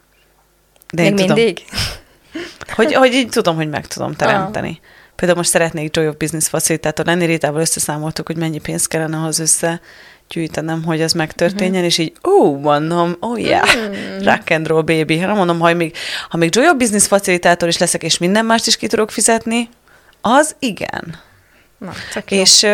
de 0.91 1.03
Még 1.03 1.19
én 1.19 1.27
mindig? 1.27 1.65
Tudom, 2.33 2.75
hogy, 2.75 2.95
hogy 2.95 3.13
így 3.13 3.29
tudom, 3.29 3.57
hogy 3.57 3.69
meg 3.69 3.87
tudom 3.87 4.15
teremteni. 4.15 4.81
Ah. 4.83 5.00
Például 5.21 5.41
most 5.41 5.51
szeretnék 5.51 5.97
Joy 5.97 6.09
of 6.09 6.17
Business 6.17 6.49
facilitátor 6.49 7.07
lenni, 7.07 7.25
Rétával 7.25 7.61
összeszámoltuk, 7.61 8.27
hogy 8.27 8.37
mennyi 8.37 8.59
pénz 8.59 8.87
kellene 8.87 9.17
ahhoz 9.17 9.39
össze 9.39 9.81
gyűjtenem, 10.29 10.85
hogy 10.85 11.01
ez 11.01 11.13
megtörténjen, 11.13 11.73
uh-huh. 11.73 11.87
és 11.87 11.99
így, 11.99 12.13
ó, 12.29 12.31
oh, 12.31 12.61
mondom, 12.61 13.17
oh 13.21 13.41
yeah, 13.41 13.63
uh-huh. 13.63 14.25
rock 14.25 14.51
and 14.51 14.67
roll 14.67 14.83
baby. 14.83 15.19
Hát 15.19 15.35
mondom, 15.35 15.59
ha 15.59 15.75
még, 15.75 15.97
ha 16.29 16.37
még 16.37 16.55
Joy 16.55 16.69
of 16.69 16.77
Business 16.77 17.07
facilitátor 17.07 17.69
is 17.69 17.79
leszek, 17.79 18.03
és 18.03 18.19
minden 18.19 18.45
mást 18.45 18.67
is 18.67 18.77
ki 18.77 18.87
tudok 18.87 19.11
fizetni, 19.11 19.69
az 20.21 20.57
igen. 20.59 21.19
Na, 21.79 21.93
és, 22.29 22.67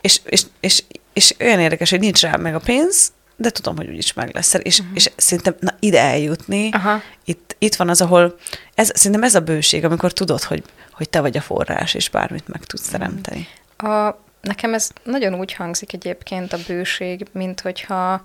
és, 0.00 0.20
és, 0.24 0.42
és, 0.60 0.82
és 1.12 1.34
olyan 1.40 1.60
érdekes, 1.60 1.90
hogy 1.90 2.00
nincs 2.00 2.20
rá 2.20 2.36
meg 2.36 2.54
a 2.54 2.60
pénz, 2.60 3.12
de 3.36 3.50
tudom, 3.50 3.76
hogy 3.76 3.88
úgyis 3.88 4.12
meg 4.12 4.30
lesz. 4.34 4.54
És, 4.62 4.78
uh-huh. 4.78 4.94
és 4.96 5.10
szerintem 5.16 5.54
na, 5.60 5.74
ide 5.80 6.00
eljutni, 6.00 6.68
Aha. 6.72 7.02
itt, 7.24 7.56
itt 7.58 7.74
van 7.74 7.88
az, 7.88 8.00
ahol 8.00 8.36
ez, 8.74 8.90
szerintem 8.94 9.22
ez 9.22 9.34
a 9.34 9.40
bőség, 9.40 9.84
amikor 9.84 10.12
tudod, 10.12 10.42
hogy 10.42 10.62
hogy 10.92 11.08
te 11.08 11.20
vagy 11.20 11.36
a 11.36 11.40
forrás, 11.40 11.94
és 11.94 12.08
bármit 12.08 12.48
meg 12.48 12.64
tudsz 12.64 12.88
mm. 12.88 12.92
teremteni. 12.92 13.48
A, 13.76 14.16
nekem 14.40 14.74
ez 14.74 14.90
nagyon 15.02 15.34
úgy 15.34 15.52
hangzik 15.52 15.92
egyébként 15.92 16.52
a 16.52 16.58
bőség, 16.66 17.26
mint 17.32 17.60
hogyha 17.60 18.22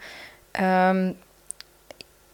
um, 0.60 1.18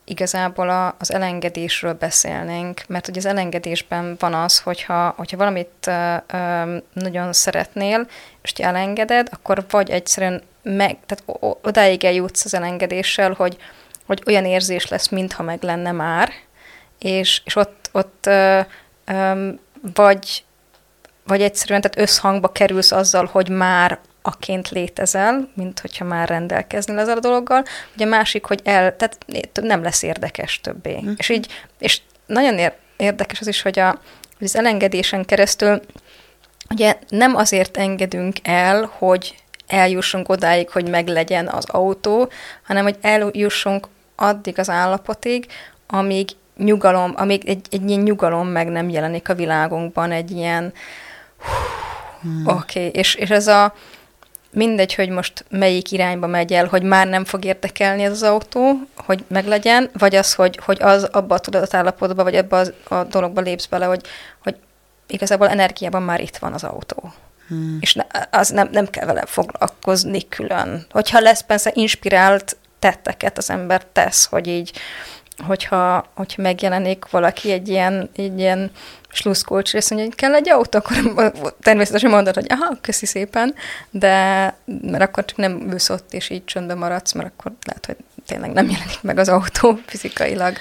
igazából 0.06 0.70
a, 0.70 0.96
az 1.00 1.12
elengedésről 1.14 1.94
beszélnénk, 1.94 2.84
mert 2.88 3.06
hogy 3.06 3.18
az 3.18 3.26
elengedésben 3.26 4.16
van 4.20 4.34
az, 4.34 4.60
hogyha, 4.60 5.14
hogyha 5.18 5.38
valamit 5.38 5.88
uh, 5.88 6.82
nagyon 6.94 7.34
szeretnél, 7.34 8.08
és 8.42 8.54
te 8.54 8.64
elengeded, 8.64 9.28
akkor 9.32 9.66
vagy 9.70 9.90
egyszerűen 9.90 10.42
meg, 10.62 10.98
tehát 11.06 11.42
odáig 11.62 12.04
eljutsz 12.04 12.46
az 12.46 12.54
elengedéssel, 12.54 13.32
hogy, 13.32 13.58
hogy 14.06 14.24
olyan 14.26 14.46
érzés 14.46 14.88
lesz, 14.88 15.10
mintha 15.10 15.44
meg 15.44 15.64
lenne 15.64 15.92
már, 15.92 16.30
és, 17.00 17.42
és 17.46 17.56
ott, 17.56 17.90
ott 17.92 18.26
uh, 18.28 18.66
um, 19.08 19.60
vagy 19.94 20.44
vagy 21.26 21.42
egyszerűen 21.42 21.82
tehát 21.82 22.10
összhangba 22.10 22.52
kerülsz 22.52 22.92
azzal, 22.92 23.30
hogy 23.32 23.50
már 23.50 24.00
aként 24.22 24.70
létezel, 24.70 25.50
mint 25.54 25.80
hogyha 25.80 26.06
már 26.06 26.30
rendelkeznél 26.30 27.00
ezzel 27.00 27.18
a 27.18 27.20
dologgal, 27.20 27.64
ugye 27.96 28.06
a 28.06 28.08
másik, 28.08 28.46
hogy 28.46 28.60
el, 28.64 28.96
tehát 28.96 29.18
nem 29.62 29.84
lesz 29.84 30.04
érdekes 30.04 30.62
többé. 30.62 31.00
Mm. 31.02 31.12
És 31.18 31.30
így, 31.30 31.48
és 31.80 32.02
nagyon 32.26 32.72
érdekes 32.98 33.40
az 33.40 33.48
is, 33.48 33.62
hogy, 33.62 33.80
a, 33.80 33.88
hogy 34.38 34.48
az 34.48 34.56
elengedésen 34.56 35.26
keresztül 35.26 35.82
ugye 36.70 36.98
nem 37.10 37.36
azért 37.36 37.78
engedünk 37.78 38.36
el, 38.44 38.92
hogy 38.98 39.36
eljussunk 39.68 40.30
odáig, 40.30 40.70
hogy 40.70 40.90
meglegyen 40.90 41.48
az 41.48 41.66
autó, 41.68 42.32
hanem 42.64 42.84
hogy 42.84 42.98
eljussunk 43.02 43.88
addig 44.16 44.60
az 44.60 44.70
állapotig, 44.70 45.48
amíg 45.88 46.30
nyugalom, 46.58 47.14
amíg 47.16 47.48
egy, 47.50 47.66
egy 47.72 47.90
ilyen 47.90 48.02
nyugalom 48.02 48.48
meg 48.48 48.68
nem 48.68 48.90
jelenik 48.90 49.30
a 49.30 49.36
világunkban, 49.36 50.12
egy 50.12 50.32
ilyen 50.32 50.74
hmm. 52.22 52.48
oké, 52.48 52.88
okay. 52.88 53.00
és, 53.00 53.16
és 53.16 53.30
ez 53.30 53.48
a 53.48 53.74
mindegy, 54.54 54.96
hogy 54.96 55.10
most 55.10 55.46
melyik 55.50 55.92
irányba 55.92 56.28
megy 56.28 56.54
el, 56.54 56.66
hogy 56.66 56.84
már 56.84 57.08
nem 57.08 57.26
fog 57.26 57.46
érdekelni 57.46 58.04
ez 58.04 58.12
az 58.12 58.24
autó, 58.24 58.80
hogy 58.96 59.24
meglegyen, 59.28 59.90
vagy 59.98 60.16
az, 60.16 60.34
hogy, 60.34 60.60
hogy 60.66 60.82
az 60.82 61.04
abba 61.04 61.36
a 61.36 61.40
tudatállapotba, 61.40 62.24
vagy 62.24 62.36
ebbe 62.36 62.58
a, 62.58 62.94
a 62.96 63.04
dologba 63.04 63.42
lépsz 63.42 63.66
bele, 63.66 63.86
hogy, 63.86 64.02
hogy 64.44 64.56
igazából 65.08 65.50
energiában 65.50 66.02
már 66.02 66.22
itt 66.22 66.38
van 66.38 66.54
az 66.54 66.64
autó. 66.64 67.14
Hmm. 67.48 67.78
És 67.82 67.94
ne, 67.94 68.04
az 68.32 68.50
nem, 68.50 68.70
nem 68.72 68.90
kell 68.90 69.06
vele 69.06 69.26
foglalkozni 69.26 70.28
külön. 70.28 70.86
Hogyha 70.90 71.20
lesz 71.20 71.42
persze 71.42 71.72
inspirált 71.74 72.58
tetteket 72.80 73.38
az 73.38 73.50
ember 73.50 73.86
tesz, 73.86 74.26
hogy 74.26 74.48
így, 74.48 74.72
hogyha, 75.38 76.08
hogyha 76.14 76.42
megjelenik 76.42 77.10
valaki 77.10 77.52
egy 77.52 77.70
ilyen, 77.70 78.10
egy 78.16 78.40
ilyen 78.40 78.72
sluszkolcs, 79.10 79.74
és 79.74 79.90
mondja, 79.90 80.08
hogy 80.10 80.18
kell 80.18 80.34
egy 80.34 80.50
autó, 80.50 80.80
akkor 80.80 81.32
természetesen 81.62 82.10
mondod, 82.10 82.36
hogy 82.36 82.46
aha, 82.50 82.78
köszi 82.82 83.06
szépen, 83.06 83.56
de 83.92 84.16
mert 84.82 85.04
akkor 85.04 85.26
csak 85.26 85.38
nem 85.38 85.68
ülsz 85.72 85.90
ott, 85.90 86.14
és 86.14 86.30
így 86.30 86.46
csöndben 86.46 86.78
maradsz, 86.78 87.12
mert 87.12 87.32
akkor 87.38 87.52
lehet, 87.66 87.86
hogy 87.86 87.96
tényleg 88.26 88.52
nem 88.52 88.70
jelenik 88.70 89.02
meg 89.02 89.18
az 89.18 89.30
autó 89.30 89.80
fizikailag. 89.86 90.56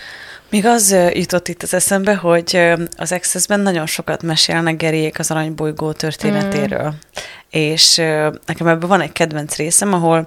Még 0.51 0.67
az 0.67 0.97
jutott 1.13 1.49
itt 1.49 1.63
az 1.63 1.75
eszembe, 1.75 2.15
hogy 2.15 2.73
az 2.97 3.13
Access-ben 3.13 3.61
nagyon 3.61 3.87
sokat 3.87 4.23
mesélnek 4.23 4.77
Geriék 4.77 5.19
az 5.19 5.31
aranybolygó 5.31 5.93
történetéről. 5.93 6.87
Mm. 6.87 7.21
És 7.51 7.97
nekem 8.47 8.67
ebben 8.67 8.89
van 8.89 9.01
egy 9.01 9.13
kedvenc 9.13 9.57
részem, 9.57 9.93
ahol 9.93 10.27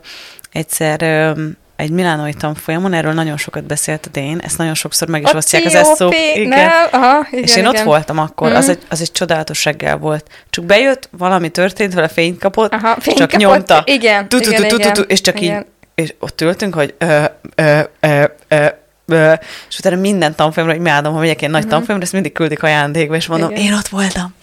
egyszer 0.52 1.36
egy 1.76 1.90
milánói 1.90 2.34
tanfolyamon, 2.34 2.94
erről 2.94 3.14
nagyon 3.14 3.38
sokat 3.38 3.64
beszélt 3.64 4.06
a 4.06 4.10
Dén, 4.10 4.40
ezt 4.40 4.58
nagyon 4.58 4.74
sokszor 4.74 5.08
meg 5.08 5.22
is 5.22 5.32
a 5.32 5.38
osztják 5.38 5.66
az 5.66 5.76
eszó. 5.76 6.12
Igen. 6.34 6.70
Aha, 6.92 7.28
igen. 7.32 7.44
És 7.44 7.56
én 7.56 7.64
igen. 7.64 7.76
ott 7.76 7.84
voltam 7.84 8.18
akkor, 8.18 8.50
mm. 8.50 8.54
az, 8.54 8.70
egy, 8.70 8.80
az 8.90 9.02
egy 9.02 9.12
csodálatos 9.12 9.66
reggel 9.66 9.98
volt. 9.98 10.30
Csak 10.50 10.66
bejött, 10.66 11.10
valami 11.18 11.50
történt, 11.50 11.94
vele 11.94 12.08
fényt 12.08 12.40
kapott, 12.40 12.74
Aha, 12.74 12.96
fényt 13.00 13.18
csak 13.18 13.30
kapott. 13.30 13.48
nyomta. 13.48 13.84
Igen, 13.86 14.30
tu, 14.30 14.40
tu, 14.40 14.50
igen, 14.50 14.68
tu, 14.68 14.78
tu, 14.78 14.92
tu, 14.92 15.02
és 15.02 15.22
csak 15.22 15.42
igen. 15.42 15.58
így, 15.58 15.66
és 15.96 16.14
ott 16.20 16.42
ültünk, 16.42 16.74
hogy 16.74 16.94
ö, 16.98 17.24
ö, 17.56 17.80
ö, 18.00 18.24
ö, 18.48 19.34
és 19.70 19.80
utána 19.80 19.96
minden 19.96 20.36
tanfolyamra, 20.36 20.76
hogy 20.76 20.86
imádom, 20.86 21.14
ha 21.14 21.20
megyek 21.20 21.40
ilyen 21.40 21.52
nagy 21.52 21.60
uh-huh. 21.60 21.76
tanfolyamra, 21.76 22.06
ezt 22.06 22.14
mindig 22.14 22.32
küldik 22.32 22.64
ajándékba, 22.64 23.16
és 23.16 23.28
mondom, 23.28 23.50
Igen. 23.50 23.64
én 23.64 23.74
ott 23.74 23.88
voltam. 23.88 24.34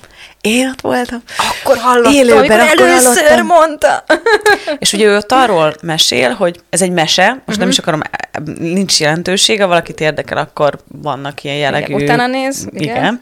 Én 0.42 0.68
ott 0.68 0.80
voltam. 0.80 1.22
Akkor 1.36 1.76
hallottam, 1.76 2.12
Élőben, 2.12 2.60
akkor 2.60 2.86
először 2.86 3.22
hallottam. 3.22 3.46
mondta. 3.46 4.04
És 4.78 4.92
ugye 4.92 5.06
ő 5.06 5.16
ott 5.16 5.32
arról 5.32 5.74
mesél, 5.82 6.30
hogy 6.30 6.60
ez 6.70 6.82
egy 6.82 6.90
mese, 6.90 7.28
most 7.28 7.40
uh-huh. 7.40 7.58
nem 7.58 7.68
is 7.68 7.78
akarom, 7.78 8.00
nincs 8.58 9.00
jelentősége, 9.00 9.64
valakit 9.64 10.00
érdekel, 10.00 10.38
akkor 10.38 10.78
vannak 11.02 11.44
ilyen 11.44 11.56
jellegű... 11.56 11.94
Igen, 11.94 12.02
utána 12.02 12.26
néz. 12.26 12.68
Igen. 12.70 13.20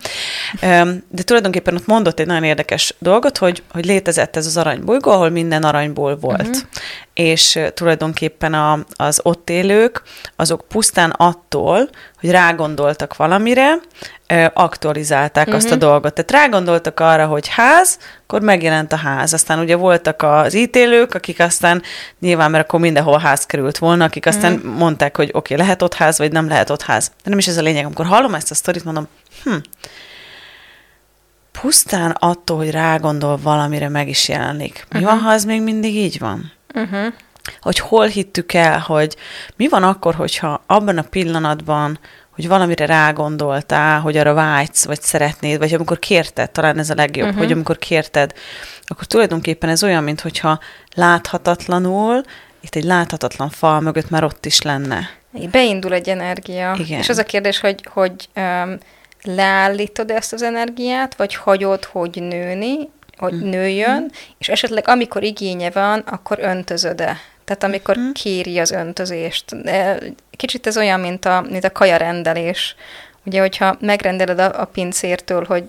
igen. 0.60 1.04
De 1.08 1.22
tulajdonképpen 1.22 1.74
ott 1.74 1.86
mondott 1.86 2.20
egy 2.20 2.26
nagyon 2.26 2.44
érdekes 2.44 2.94
dolgot, 2.98 3.38
hogy, 3.38 3.62
hogy 3.72 3.84
létezett 3.84 4.36
ez 4.36 4.46
az 4.46 4.56
aranybolygó, 4.56 5.10
ahol 5.10 5.30
minden 5.30 5.62
aranyból 5.62 6.18
volt. 6.18 6.40
Uh-huh. 6.40 6.56
És 7.20 7.58
tulajdonképpen 7.74 8.54
a, 8.54 8.78
az 8.96 9.20
ott 9.22 9.50
élők, 9.50 10.02
azok 10.36 10.68
pusztán 10.68 11.10
attól, 11.10 11.88
hogy 12.20 12.30
rágondoltak 12.30 13.16
valamire, 13.16 13.80
aktualizálták 14.52 15.46
uh-huh. 15.46 15.62
azt 15.62 15.70
a 15.70 15.74
mhm. 15.76 15.84
dolgot. 15.84 16.14
Tehát 16.14 16.30
rágondoltak 16.30 17.00
arra, 17.00 17.26
hogy 17.26 17.48
ház, 17.48 17.98
akkor 18.22 18.40
megjelent 18.40 18.92
a 18.92 18.96
ház. 18.96 19.32
Aztán 19.32 19.58
ugye 19.58 19.76
voltak 19.76 20.22
az 20.22 20.54
ítélők, 20.54 21.14
akik 21.14 21.40
aztán 21.40 21.82
nyilván, 22.20 22.50
mert 22.50 22.64
akkor 22.64 22.80
mindenhol 22.80 23.18
ház 23.18 23.46
került 23.46 23.78
volna, 23.78 24.04
akik 24.04 24.26
aztán 24.26 24.52
uh-huh. 24.52 24.76
mondták, 24.76 25.16
hogy 25.16 25.28
oké, 25.32 25.54
okay, 25.54 25.56
lehet 25.56 25.82
ott 25.82 25.94
ház, 25.94 26.18
vagy 26.18 26.32
nem 26.32 26.48
lehet 26.48 26.70
ott 26.70 26.82
ház. 26.82 27.12
De 27.22 27.30
nem 27.30 27.38
is 27.38 27.46
ez 27.46 27.56
a 27.56 27.62
lényeg. 27.62 27.84
Amikor 27.84 28.06
hallom 28.06 28.34
ezt 28.34 28.50
a 28.50 28.54
sztorit, 28.54 28.84
mondom, 28.84 29.08
hm, 29.44 29.56
pusztán 31.60 32.10
attól, 32.10 32.56
hogy 32.56 32.70
rágondol 32.70 33.38
valamire, 33.42 33.88
meg 33.88 34.08
is 34.08 34.28
jelenik. 34.28 34.86
Mi 34.90 34.98
uh-huh. 34.98 35.14
van, 35.14 35.22
ha 35.24 35.32
ez 35.32 35.44
még 35.44 35.62
mindig 35.62 35.94
így 35.94 36.18
van? 36.18 36.58
Uh-huh. 36.74 37.12
Hogy 37.60 37.78
hol 37.78 38.06
hittük 38.06 38.52
el, 38.52 38.78
hogy 38.78 39.16
mi 39.56 39.68
van 39.68 39.82
akkor, 39.82 40.14
hogyha 40.14 40.62
abban 40.66 40.98
a 40.98 41.02
pillanatban 41.02 41.98
hogy 42.40 42.48
valamire 42.48 42.86
rágondoltál, 42.86 44.00
hogy 44.00 44.16
arra 44.16 44.34
vágysz, 44.34 44.84
vagy 44.84 45.00
szeretnéd, 45.00 45.58
vagy 45.58 45.74
amikor 45.74 45.98
kérted, 45.98 46.50
talán 46.50 46.78
ez 46.78 46.90
a 46.90 46.94
legjobb, 46.94 47.26
uh-huh. 47.26 47.42
hogy 47.42 47.52
amikor 47.52 47.78
kérted, 47.78 48.32
akkor 48.84 49.04
tulajdonképpen 49.04 49.68
ez 49.68 49.82
olyan, 49.82 50.04
mintha 50.04 50.58
láthatatlanul, 50.94 52.22
itt 52.60 52.74
egy 52.74 52.84
láthatatlan 52.84 53.50
fal 53.50 53.80
mögött 53.80 54.10
már 54.10 54.24
ott 54.24 54.46
is 54.46 54.62
lenne. 54.62 55.10
Beindul 55.50 55.92
egy 55.92 56.08
energia. 56.08 56.76
Igen. 56.78 56.98
És 56.98 57.08
az 57.08 57.18
a 57.18 57.24
kérdés, 57.24 57.60
hogy, 57.60 57.84
hogy 57.92 58.28
um, 58.36 58.78
leállítod 59.22 60.10
ezt 60.10 60.32
az 60.32 60.42
energiát, 60.42 61.16
vagy 61.16 61.34
hagyod, 61.34 61.84
hogy 61.84 62.22
nőni, 62.22 62.90
hogy 63.20 63.34
mm. 63.34 63.48
nőjön, 63.48 64.10
és 64.38 64.48
esetleg 64.48 64.88
amikor 64.88 65.22
igénye 65.22 65.70
van, 65.70 65.98
akkor 65.98 66.38
öntözöd-e? 66.40 67.16
Tehát 67.44 67.64
amikor 67.64 67.98
mm. 67.98 68.10
kéri 68.10 68.58
az 68.58 68.70
öntözést. 68.70 69.56
Kicsit 70.36 70.66
ez 70.66 70.76
olyan, 70.76 71.00
mint 71.00 71.24
a, 71.24 71.44
mint 71.50 71.64
a 71.64 71.72
kajarendelés. 71.72 72.74
Ugye, 73.24 73.40
hogyha 73.40 73.76
megrendeled 73.80 74.38
a, 74.38 74.60
a 74.60 74.64
pincértől, 74.64 75.44
hogy 75.44 75.64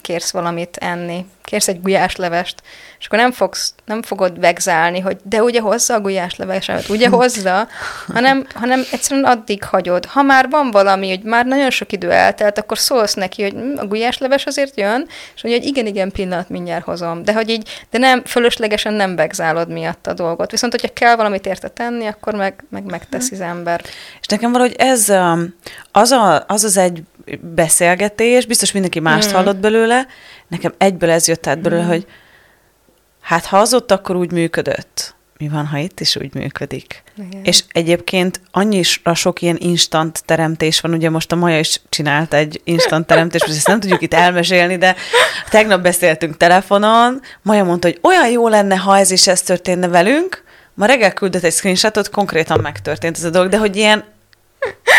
kérsz 0.00 0.30
valamit 0.30 0.76
enni, 0.76 1.26
kérsz 1.42 1.68
egy 1.68 1.82
gulyáslevest, 1.82 2.62
és 2.98 3.06
akkor 3.06 3.18
nem, 3.18 3.32
fogsz, 3.32 3.74
nem 3.84 4.02
fogod 4.02 4.40
vegzálni, 4.40 5.00
hogy 5.00 5.16
de 5.24 5.42
ugye 5.42 5.60
hozza 5.60 5.94
a 5.94 6.00
gulyásleveset, 6.00 6.88
ugye 6.88 7.08
hozza, 7.08 7.68
hanem, 8.06 8.46
hanem 8.54 8.82
egyszerűen 8.92 9.24
addig 9.24 9.64
hagyod. 9.64 10.04
Ha 10.04 10.22
már 10.22 10.50
van 10.50 10.70
valami, 10.70 11.08
hogy 11.08 11.22
már 11.22 11.46
nagyon 11.46 11.70
sok 11.70 11.92
idő 11.92 12.10
eltelt, 12.10 12.58
akkor 12.58 12.78
szólsz 12.78 13.14
neki, 13.14 13.42
hogy 13.42 13.52
hm, 13.52 13.78
a 13.78 13.86
gulyásleves 13.86 14.44
azért 14.44 14.76
jön, 14.76 15.06
és 15.34 15.42
mondja, 15.42 15.60
hogy 15.60 15.70
igen, 15.70 15.86
igen, 15.86 16.10
pillanat, 16.10 16.48
mindjárt 16.48 16.84
hozom. 16.84 17.22
De 17.22 17.32
hogy 17.32 17.48
így, 17.48 17.84
de 17.90 17.98
nem, 17.98 18.24
fölöslegesen 18.24 18.92
nem 18.92 19.16
vegzálod 19.16 19.68
miatt 19.68 20.06
a 20.06 20.12
dolgot. 20.12 20.50
Viszont, 20.50 20.72
hogyha 20.72 20.92
kell 20.92 21.16
valamit 21.16 21.46
érte 21.46 21.68
tenni, 21.68 22.06
akkor 22.06 22.34
meg, 22.34 22.64
meg 22.70 22.84
megteszi 22.84 23.34
az 23.34 23.40
ember. 23.40 23.82
És 24.20 24.26
nekem 24.26 24.52
valahogy 24.52 24.74
ez 24.78 25.08
um, 25.08 25.54
az, 25.92 26.10
a, 26.10 26.44
az 26.46 26.64
az 26.64 26.76
egy 26.76 27.02
beszélgetés, 27.40 28.46
biztos 28.46 28.72
mindenki 28.72 29.00
mást 29.00 29.30
mm. 29.30 29.34
hallott 29.34 29.56
belőle, 29.56 30.06
nekem 30.48 30.74
egyből 30.78 31.10
ez 31.10 31.28
jött 31.28 31.46
át 31.46 31.60
belőle, 31.60 31.84
mm. 31.84 31.88
hogy 31.88 32.06
hát 33.20 33.44
ha 33.44 33.58
az 33.58 33.74
ott 33.74 33.90
akkor 33.90 34.16
úgy 34.16 34.32
működött, 34.32 35.14
mi 35.38 35.48
van, 35.48 35.66
ha 35.66 35.78
itt 35.78 36.00
is 36.00 36.16
úgy 36.16 36.34
működik? 36.34 37.02
Igen. 37.16 37.44
És 37.44 37.64
egyébként 37.68 38.40
annyira 38.50 39.14
sok 39.14 39.42
ilyen 39.42 39.56
instant 39.58 40.22
teremtés 40.24 40.80
van, 40.80 40.92
ugye 40.94 41.10
most 41.10 41.32
a 41.32 41.36
Maja 41.36 41.58
is 41.58 41.80
csinált 41.88 42.34
egy 42.34 42.60
instant 42.64 43.06
teremtést, 43.06 43.46
most 43.46 43.56
ezt 43.56 43.66
nem 43.66 43.80
tudjuk 43.80 44.02
itt 44.02 44.14
elmesélni, 44.14 44.76
de 44.76 44.96
tegnap 45.50 45.82
beszéltünk 45.82 46.36
telefonon, 46.36 47.20
Maja 47.42 47.64
mondta, 47.64 47.88
hogy 47.88 47.98
olyan 48.02 48.30
jó 48.30 48.48
lenne, 48.48 48.76
ha 48.76 48.98
ez 48.98 49.10
is 49.10 49.26
ez 49.26 49.42
történne 49.42 49.88
velünk, 49.88 50.44
ma 50.74 50.86
reggel 50.86 51.12
küldött 51.12 51.42
egy 51.42 51.52
screenshotot, 51.52 52.10
konkrétan 52.10 52.60
megtörtént 52.60 53.16
ez 53.16 53.24
a 53.24 53.30
dolog, 53.30 53.48
de 53.48 53.58
hogy 53.58 53.76
ilyen 53.76 54.04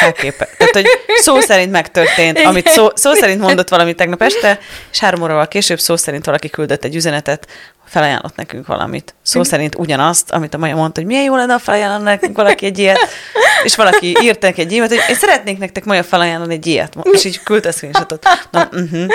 Elképe. 0.02 0.50
Tehát, 0.58 0.74
hogy 0.74 0.86
szó 1.16 1.40
szerint 1.40 1.72
megtörtént, 1.72 2.38
Igen. 2.38 2.50
amit 2.50 2.68
szó, 2.68 2.88
szó 2.94 3.14
szerint 3.14 3.42
mondott 3.42 3.70
valami 3.70 3.94
tegnap 3.94 4.22
este, 4.22 4.60
és 4.92 5.00
három 5.00 5.22
órával 5.22 5.48
később 5.48 5.80
szó 5.80 5.96
szerint 5.96 6.26
valaki 6.26 6.50
küldött 6.50 6.84
egy 6.84 6.96
üzenetet, 6.96 7.48
felajánlott 7.86 8.36
nekünk 8.36 8.68
valamit. 8.68 9.16
Szó 9.22 9.44
szerint 9.44 9.76
ugyanazt, 9.76 10.32
amit 10.32 10.54
a 10.54 10.58
Maja 10.58 10.76
mondta, 10.76 11.00
hogy 11.00 11.10
milyen 11.10 11.24
jó 11.24 11.36
lenne, 11.36 11.54
ha 11.54 11.60
felajánlott 11.60 12.04
nekünk 12.04 12.36
valaki 12.36 12.66
egy 12.66 12.80
ilyet, 12.80 13.00
és 13.64 13.76
valaki 13.76 14.18
írt 14.22 14.42
neki 14.42 14.62
egy 14.62 14.74
e 14.74 14.80
hogy 14.80 14.92
én 15.10 15.16
szeretnék 15.16 15.58
nektek 15.58 15.86
Maja 15.86 16.04
felajánlani 16.04 16.54
egy 16.54 16.66
ilyet, 16.66 16.94
és 17.12 17.24
így 17.24 17.44
küldte 17.44 17.72
screenshotot. 17.72 18.28
Na, 18.52 18.70
uh-huh. 18.72 19.06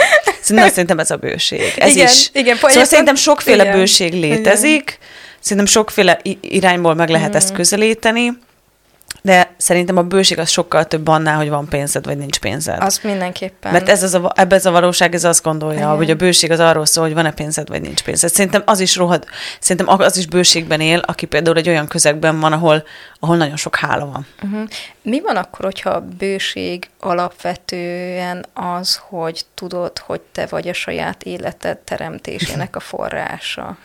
Szerintem, 0.41 0.71
szerintem 0.71 0.99
ez 0.99 1.11
a 1.11 1.17
bőség. 1.17 1.73
Ez 1.77 1.91
igen, 1.91 2.07
is. 2.07 2.31
Igen, 2.33 2.57
szóval 2.57 2.85
szerintem 2.85 3.15
sokféle 3.15 3.63
igen. 3.63 3.77
bőség 3.77 4.13
létezik, 4.13 4.71
igen. 4.73 4.99
szerintem 5.41 5.67
sokféle 5.67 6.21
irányból 6.41 6.95
meg 6.95 7.09
lehet 7.09 7.33
mm. 7.33 7.37
ezt 7.37 7.53
közelíteni, 7.53 8.33
De 9.23 9.55
szerintem 9.57 9.97
a 9.97 10.03
bőség 10.03 10.39
az 10.39 10.49
sokkal 10.49 10.85
több 10.87 11.09
annál, 11.09 11.37
hogy 11.37 11.49
van 11.49 11.69
pénzed, 11.69 12.05
vagy 12.05 12.19
nincs 12.19 12.39
pénzed. 12.39 12.83
Az 12.83 13.01
mindenképpen. 13.03 13.73
Mert 13.73 13.89
ez 13.89 14.03
az 14.03 14.15
a, 14.15 14.33
ebbe 14.35 14.55
ez 14.55 14.67
a 14.67 14.71
valóság, 14.71 15.15
ez 15.15 15.25
azt 15.25 15.43
gondolja, 15.43 15.79
Igen. 15.79 15.97
hogy 15.97 16.11
a 16.11 16.15
bőség 16.15 16.51
az 16.51 16.61
arról 16.61 16.87
szól, 16.87 17.05
hogy 17.05 17.15
van-e 17.15 17.33
pénzed, 17.33 17.69
vagy 17.69 17.81
nincs 17.81 18.03
pénzed. 18.03 18.31
Szerintem 18.31 18.63
az 18.65 18.81
is 18.81 18.97
rohad, 18.97 19.25
szerintem 19.61 20.01
az 20.01 20.17
is 20.17 20.27
bőségben 20.27 20.81
él, 20.81 20.99
aki 20.99 21.27
például 21.27 21.57
egy 21.57 21.69
olyan 21.69 21.87
közegben 21.87 22.41
van, 22.41 22.53
ahol, 22.53 22.85
ahol 23.21 23.37
nagyon 23.37 23.57
sok 23.57 23.77
hála 23.77 24.07
van. 24.07 24.27
Uh-huh. 24.43 24.69
Mi 25.03 25.21
van 25.21 25.37
akkor, 25.37 25.65
hogyha 25.65 25.91
a 25.91 26.07
bőség 26.19 26.89
alapvetően 27.01 28.47
az, 28.53 29.01
hogy 29.09 29.43
tudod, 29.55 29.99
hogy 29.99 30.21
te 30.21 30.47
vagy 30.47 30.69
a 30.69 30.73
saját 30.73 31.23
életed 31.23 31.79
teremtésének 31.79 32.77
a 32.77 32.81
forrása? 32.81 33.77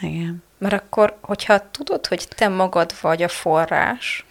Igen. 0.00 0.42
Mert 0.58 0.74
akkor, 0.74 1.16
hogyha 1.20 1.70
tudod, 1.70 2.06
hogy 2.06 2.28
te 2.36 2.48
magad 2.48 2.94
vagy 3.00 3.22
a 3.22 3.28
forrás, 3.28 4.24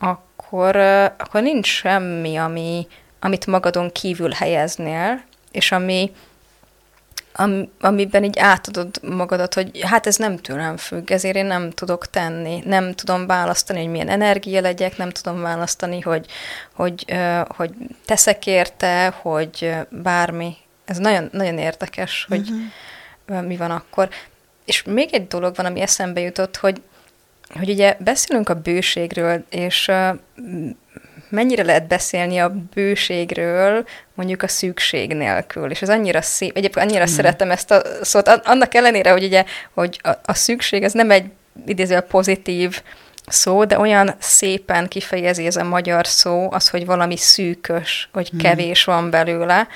akkor, 0.00 0.76
akkor 1.18 1.42
nincs 1.42 1.66
semmi, 1.66 2.36
ami, 2.36 2.86
amit 3.20 3.46
magadon 3.46 3.92
kívül 3.92 4.30
helyeznél, 4.30 5.22
és 5.50 5.72
ami, 5.72 6.12
am, 7.32 7.70
amiben 7.80 8.24
így 8.24 8.38
átadod 8.38 9.00
magadat, 9.02 9.54
hogy 9.54 9.80
hát 9.82 10.06
ez 10.06 10.16
nem 10.16 10.36
tőlem 10.36 10.76
függ, 10.76 11.10
ezért 11.10 11.36
én 11.36 11.46
nem 11.46 11.70
tudok 11.70 12.10
tenni, 12.10 12.62
nem 12.64 12.94
tudom 12.94 13.26
választani, 13.26 13.78
hogy 13.78 13.90
milyen 13.90 14.08
energia 14.08 14.60
legyek, 14.60 14.96
nem 14.96 15.10
tudom 15.10 15.40
választani, 15.40 16.00
hogy, 16.00 16.26
hogy, 16.74 17.04
hogy 17.46 17.70
teszek 18.04 18.46
érte, 18.46 19.08
hogy 19.08 19.74
bármi. 19.88 20.56
Ez 20.84 20.98
nagyon, 20.98 21.28
nagyon 21.32 21.58
érdekes, 21.58 22.26
hogy 22.28 22.50
uh-huh. 23.28 23.46
mi 23.46 23.56
van 23.56 23.70
akkor. 23.70 24.08
És 24.64 24.82
még 24.82 25.14
egy 25.14 25.26
dolog 25.26 25.54
van, 25.54 25.66
ami 25.66 25.80
eszembe 25.80 26.20
jutott, 26.20 26.56
hogy, 26.56 26.82
hogy 27.58 27.70
ugye 27.70 27.96
beszélünk 27.98 28.48
a 28.48 28.54
bőségről, 28.54 29.44
és 29.50 29.90
mennyire 31.28 31.62
lehet 31.62 31.86
beszélni 31.86 32.38
a 32.38 32.54
bőségről 32.74 33.84
mondjuk 34.14 34.42
a 34.42 34.48
szükség 34.48 35.14
nélkül. 35.14 35.70
És 35.70 35.82
ez 35.82 35.88
annyira 35.88 36.22
szép, 36.22 36.56
egyébként 36.56 36.86
annyira 36.86 37.04
mm. 37.04 37.14
szeretem 37.14 37.50
ezt 37.50 37.70
a 37.70 37.82
szót, 38.02 38.28
annak 38.28 38.74
ellenére, 38.74 39.10
hogy 39.10 39.24
ugye 39.24 39.44
hogy 39.74 40.00
a, 40.02 40.10
a 40.24 40.34
szükség 40.34 40.82
ez 40.82 40.92
nem 40.92 41.10
egy 41.10 41.30
idéző 41.66 42.00
pozitív 42.00 42.82
szó, 43.26 43.64
de 43.64 43.78
olyan 43.78 44.14
szépen 44.18 44.88
kifejezi 44.88 45.46
ez 45.46 45.56
a 45.56 45.64
magyar 45.64 46.06
szó, 46.06 46.52
az, 46.52 46.68
hogy 46.68 46.86
valami 46.86 47.16
szűkös, 47.16 48.08
hogy 48.12 48.30
kevés 48.38 48.84
van 48.84 49.10
belőle, 49.10 49.68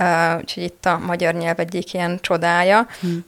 uh, 0.00 0.36
úgyhogy 0.38 0.62
itt 0.62 0.86
a 0.86 0.98
magyar 0.98 1.34
nyelv 1.34 1.60
egyik 1.60 1.94
ilyen 1.94 2.18
csodája. 2.20 2.86
Mm. 3.06 3.18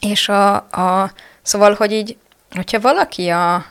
És 0.00 0.28
a, 0.28 0.54
a, 0.54 1.12
szóval, 1.42 1.74
hogy 1.74 1.92
így, 1.92 2.16
hogyha 2.54 2.80
valaki 2.80 3.28
a, 3.28 3.64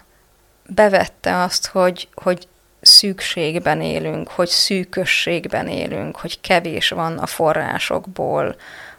bevette 0.67 1.41
azt, 1.41 1.67
hogy, 1.67 2.07
hogy 2.13 2.47
szűkségben 2.81 3.81
élünk, 3.81 4.29
hogy 4.29 4.47
szűkösségben 4.47 5.67
élünk, 5.67 6.17
hogy 6.17 6.41
kevés 6.41 6.89
van 6.89 7.17
a 7.17 7.25
forrásokból, 7.25 8.55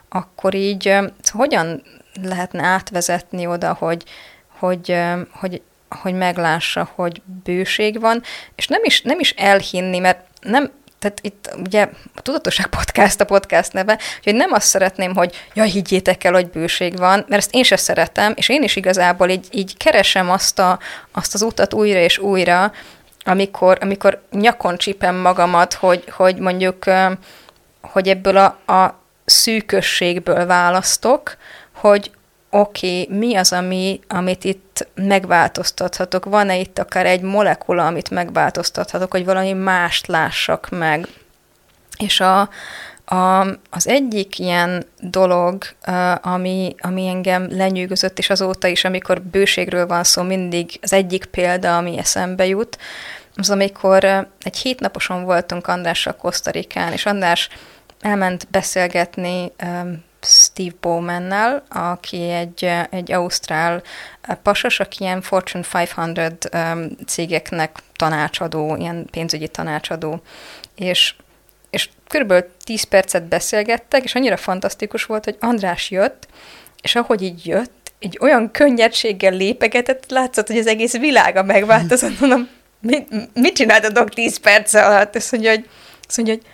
akkor 0.08 0.54
így 0.54 0.82
szóval 0.82 1.12
hogyan 1.32 1.82
lehetne 2.22 2.62
átvezetni 2.62 3.46
oda, 3.46 3.72
hogy, 3.74 4.04
hogy, 4.48 4.98
hogy, 5.32 5.62
hogy 5.88 6.14
meglássa, 6.14 6.90
hogy 6.94 7.22
bőség 7.44 8.00
van, 8.00 8.22
és 8.54 8.66
nem 8.66 8.80
is, 8.84 9.02
nem 9.02 9.20
is 9.20 9.30
elhinni, 9.30 9.98
mert 9.98 10.26
nem, 10.40 10.70
tehát 11.02 11.18
itt 11.22 11.50
ugye 11.56 11.88
a 12.14 12.20
Tudatosság 12.20 12.66
Podcast 12.66 13.20
a 13.20 13.24
podcast 13.24 13.72
neve, 13.72 13.98
hogy 14.22 14.34
nem 14.34 14.52
azt 14.52 14.66
szeretném, 14.66 15.14
hogy 15.14 15.48
jaj, 15.54 15.68
higgyétek 15.68 16.24
el, 16.24 16.32
hogy 16.32 16.50
bőség 16.50 16.98
van, 16.98 17.24
mert 17.28 17.42
ezt 17.42 17.54
én 17.54 17.62
sem 17.62 17.78
szeretem, 17.78 18.32
és 18.36 18.48
én 18.48 18.62
is 18.62 18.76
igazából 18.76 19.28
így, 19.28 19.46
így 19.50 19.76
keresem 19.76 20.30
azt, 20.30 20.58
a, 20.58 20.78
azt 21.12 21.34
az 21.34 21.42
utat 21.42 21.74
újra 21.74 21.98
és 21.98 22.18
újra, 22.18 22.72
amikor, 23.24 23.78
amikor 23.80 24.22
nyakon 24.30 24.76
csípem 24.76 25.14
magamat, 25.16 25.74
hogy, 25.74 26.04
hogy 26.10 26.38
mondjuk, 26.38 26.84
hogy 27.80 28.08
ebből 28.08 28.36
a, 28.36 28.72
a 28.72 29.00
szűkösségből 29.24 30.46
választok, 30.46 31.36
hogy 31.72 32.10
oké, 32.54 33.02
okay, 33.02 33.18
mi 33.18 33.34
az, 33.34 33.52
ami, 33.52 34.00
amit 34.08 34.44
itt 34.44 34.88
megváltoztathatok? 34.94 36.24
Van-e 36.24 36.58
itt 36.58 36.78
akár 36.78 37.06
egy 37.06 37.20
molekula, 37.20 37.86
amit 37.86 38.10
megváltoztathatok, 38.10 39.10
hogy 39.10 39.24
valami 39.24 39.52
mást 39.52 40.06
lássak 40.06 40.68
meg? 40.70 41.06
És 41.98 42.20
a, 42.20 42.48
a, 43.04 43.40
az 43.70 43.88
egyik 43.88 44.38
ilyen 44.38 44.86
dolog, 45.00 45.64
ami, 46.20 46.74
ami 46.78 47.08
engem 47.08 47.46
lenyűgözött, 47.50 48.18
és 48.18 48.30
azóta 48.30 48.66
is, 48.68 48.84
amikor 48.84 49.22
bőségről 49.22 49.86
van 49.86 50.04
szó, 50.04 50.22
mindig 50.22 50.78
az 50.82 50.92
egyik 50.92 51.24
példa, 51.24 51.76
ami 51.76 51.98
eszembe 51.98 52.46
jut, 52.46 52.78
az 53.36 53.50
amikor 53.50 54.04
egy 54.42 54.56
hétnaposon 54.56 55.24
voltunk 55.24 55.66
Andrással 55.66 56.16
Kosztarikán, 56.16 56.92
és 56.92 57.06
András 57.06 57.48
elment 58.00 58.46
beszélgetni 58.50 59.52
Steve 60.22 60.74
Bowmannel, 60.80 61.64
aki 61.68 62.30
egy, 62.30 62.70
egy 62.90 63.12
ausztrál 63.12 63.82
pasas, 64.42 64.80
aki 64.80 65.02
ilyen 65.02 65.22
Fortune 65.22 65.64
500 65.72 66.38
cégeknek 67.06 67.78
tanácsadó, 67.96 68.76
ilyen 68.76 69.06
pénzügyi 69.10 69.48
tanácsadó, 69.48 70.22
és 70.74 71.14
és 71.72 71.88
körülbelül 72.08 72.50
10 72.64 72.82
percet 72.82 73.24
beszélgettek, 73.24 74.04
és 74.04 74.14
annyira 74.14 74.36
fantasztikus 74.36 75.04
volt, 75.04 75.24
hogy 75.24 75.36
András 75.40 75.90
jött, 75.90 76.26
és 76.82 76.94
ahogy 76.94 77.22
így 77.22 77.46
jött, 77.46 77.92
egy 77.98 78.18
olyan 78.20 78.50
könnyedséggel 78.50 79.32
lépegetett, 79.32 80.10
látszott, 80.10 80.46
hogy 80.46 80.58
az 80.58 80.66
egész 80.66 80.98
világa 80.98 81.42
megváltozott. 81.42 82.20
Mondom, 82.20 82.48
mit, 82.80 83.08
mit 83.34 83.54
csináltatok 83.54 84.08
10 84.08 84.36
perc 84.36 84.74
alatt? 84.74 85.16
Azt 85.16 85.32
mondja, 85.32 85.50
hogy, 85.50 85.68
azt 86.12 86.20
mondja, 86.20 86.34
hogy 86.34 86.52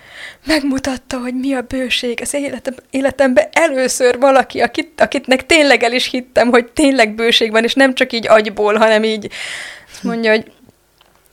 megmutatta, 0.54 1.18
hogy 1.18 1.34
mi 1.34 1.54
a 1.54 1.62
bőség 1.62 2.20
az 2.22 2.34
életem, 2.34 2.74
életemben 2.90 3.48
először 3.52 4.18
valaki, 4.18 4.60
akit, 4.60 5.00
akitnek 5.00 5.46
tényleg 5.46 5.82
el 5.82 5.92
is 5.92 6.06
hittem, 6.06 6.48
hogy 6.48 6.66
tényleg 6.66 7.14
bőség 7.14 7.50
van, 7.50 7.64
és 7.64 7.74
nem 7.74 7.94
csak 7.94 8.12
így 8.12 8.28
agyból, 8.28 8.74
hanem 8.74 9.04
így 9.04 9.30
azt 9.92 10.02
mondja, 10.02 10.30
hogy 10.30 10.52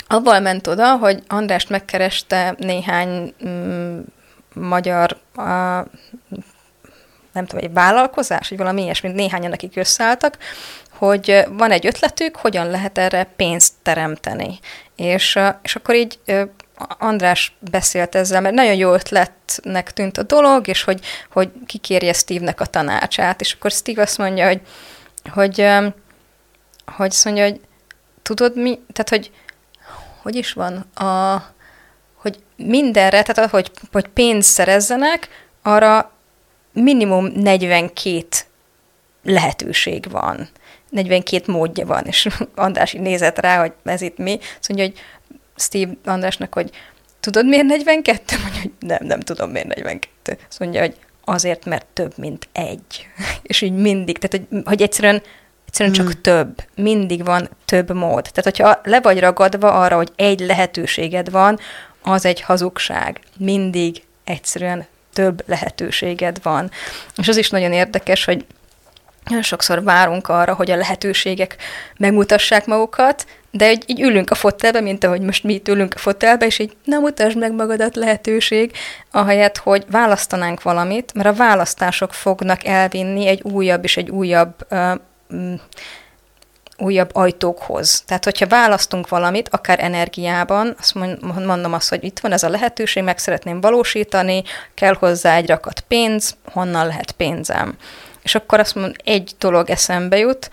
avval 0.08 0.40
ment 0.40 0.68
oda, 0.68 0.96
hogy 0.98 1.24
Andrást 1.28 1.70
megkereste 1.70 2.56
néhány 2.58 3.34
mm, 3.48 4.00
magyar 4.54 5.18
a, 5.36 5.44
nem 7.32 7.46
tudom, 7.46 7.66
egy 7.66 7.74
vállalkozás, 7.74 8.50
vagy 8.50 8.58
valami 8.58 8.82
ilyesmi, 8.82 9.10
néhányan, 9.10 9.52
akik 9.52 9.76
összeálltak, 9.76 10.38
hogy 10.98 11.44
van 11.50 11.72
egy 11.72 11.86
ötletük, 11.86 12.36
hogyan 12.36 12.70
lehet 12.70 12.98
erre 12.98 13.24
pénzt 13.36 13.74
teremteni. 13.84 14.60
És, 14.96 15.40
és 15.62 15.76
akkor 15.76 15.96
így 15.96 16.20
András 16.78 17.56
beszélt 17.60 18.16
ezzel, 18.16 18.42
mert 18.42 18.56
nagyon 18.56 18.76
jó 18.76 18.94
ötletnek 18.94 19.94
tűnt 19.94 20.18
a 20.18 20.24
dolog, 20.24 20.68
és 20.68 20.84
hogy, 20.84 21.06
hogy 21.32 21.52
kikérje 21.66 22.14
Steve-nek 22.14 22.62
a 22.62 22.66
tanácsát, 22.66 23.42
és 23.42 23.54
akkor 23.54 23.72
Steve 23.72 24.02
azt 24.02 24.18
mondja, 24.18 24.48
hogy, 24.48 24.62
hogy, 25.30 25.68
hogy 26.86 27.10
azt 27.12 27.26
mondja, 27.26 27.44
hogy 27.44 27.60
tudod 28.22 28.56
mi, 28.56 28.80
tehát 28.94 29.10
hogy 29.10 29.32
hogy 30.26 30.36
is 30.36 30.54
van, 30.54 30.78
a, 30.96 31.44
hogy 32.16 32.44
mindenre, 32.56 33.24
tehát 33.24 33.52
hogy, 33.52 33.72
hogy 33.92 34.08
pénzt 34.08 34.50
szerezzenek, 34.50 35.48
arra 35.62 36.12
minimum 36.74 37.26
42 37.26 38.26
lehetőség 39.24 40.12
van. 40.12 40.50
42 40.90 41.52
módja 41.52 41.86
van, 41.86 42.06
és 42.06 42.28
András 42.56 42.94
így 42.94 43.02
nézett 43.02 43.40
rá, 43.40 43.60
hogy 43.60 43.72
ez 43.84 44.02
itt 44.02 44.18
mi. 44.18 44.40
Azt 44.60 44.70
mondja, 44.70 44.86
hogy 44.86 45.00
Steve 45.56 45.92
Andrásnak, 46.06 46.54
hogy 46.54 46.70
tudod 47.20 47.46
miért 47.46 47.66
42? 47.66 48.36
Mondja, 48.42 48.62
hogy 48.62 48.72
nem, 48.80 49.00
nem 49.02 49.20
tudom 49.20 49.52
miért 49.52 49.68
42. 49.68 50.38
Azt 50.50 50.60
mondja, 50.60 50.82
hogy 50.82 50.96
azért, 51.26 51.66
mert 51.66 51.86
több, 51.94 52.14
mint 52.18 52.48
egy. 52.52 53.08
és 53.42 53.62
így 53.62 53.76
mindig, 53.76 54.18
tehát 54.18 54.48
hogy, 54.50 54.64
hogy 54.66 54.82
egyszerűen 54.82 55.22
Egyszerűen 55.66 55.96
csak 55.96 56.12
hmm. 56.12 56.22
több. 56.22 56.64
Mindig 56.76 57.26
van 57.26 57.50
több 57.66 57.92
mód. 57.94 58.22
Tehát, 58.22 58.44
hogyha 58.44 58.80
le 58.84 59.02
vagy 59.02 59.20
ragadva 59.20 59.72
arra, 59.72 59.96
hogy 59.96 60.12
egy 60.16 60.40
lehetőséged 60.40 61.32
van, 61.32 61.60
az 62.02 62.26
egy 62.26 62.42
hazugság. 62.42 63.20
Mindig 63.38 64.04
egyszerűen 64.24 64.86
több 65.14 65.44
lehetőséged 65.46 66.40
van. 66.44 66.72
És 67.18 67.28
az 67.28 67.38
is 67.38 67.50
nagyon 67.50 67.72
érdekes, 67.72 68.26
hogy 68.26 68.46
sokszor 69.42 69.84
várunk 69.84 70.28
arra, 70.28 70.54
hogy 70.54 70.72
a 70.72 70.76
lehetőségek 70.76 71.56
megmutassák 71.98 72.66
magukat, 72.66 73.26
de 73.52 73.72
így, 73.72 73.84
így 73.88 74.02
ülünk 74.02 74.30
a 74.30 74.36
fotelbe, 74.36 74.82
mint 74.82 75.04
ahogy 75.04 75.22
most 75.22 75.44
mi 75.44 75.54
itt 75.54 75.68
ülünk 75.68 75.94
a 75.96 76.00
fotelbe, 76.00 76.46
és 76.46 76.60
így 76.60 76.76
nem 76.84 77.02
mutasd 77.02 77.38
meg 77.38 77.54
magadat 77.54 77.96
lehetőség, 77.96 78.72
ahelyett, 79.12 79.58
hogy 79.58 79.86
választanánk 79.92 80.62
valamit, 80.62 81.14
mert 81.14 81.28
a 81.28 81.34
választások 81.34 82.14
fognak 82.14 82.66
elvinni 82.66 83.28
egy 83.28 83.42
újabb 83.44 83.84
és 83.84 83.98
egy 83.98 84.10
újabb 84.10 84.54
uh, 84.70 85.00
újabb 86.78 87.10
ajtókhoz. 87.14 88.04
Tehát, 88.08 88.24
hogyha 88.24 88.48
választunk 88.48 89.10
valamit, 89.10 89.50
akár 89.50 89.84
energiában, 89.84 90.76
azt 90.80 90.94
mondom 91.46 91.74
azt, 91.74 91.90
hogy 91.90 92.04
itt 92.04 92.20
van 92.20 92.32
ez 92.32 92.44
a 92.44 92.50
lehetőség, 92.50 93.04
meg 93.04 93.18
szeretném 93.18 93.62
valósítani, 93.62 94.44
kell 94.74 94.96
hozzá 95.00 95.36
egy 95.36 95.48
rakat 95.48 95.80
pénz, 95.80 96.36
honnan 96.52 96.88
lehet 96.88 97.12
pénzem. 97.12 97.78
És 98.26 98.36
akkor 98.36 98.60
azt 98.60 98.76
mondom, 98.76 98.94
egy 99.04 99.32
dolog 99.40 99.70
eszembe 99.70 100.18
jut, 100.18 100.50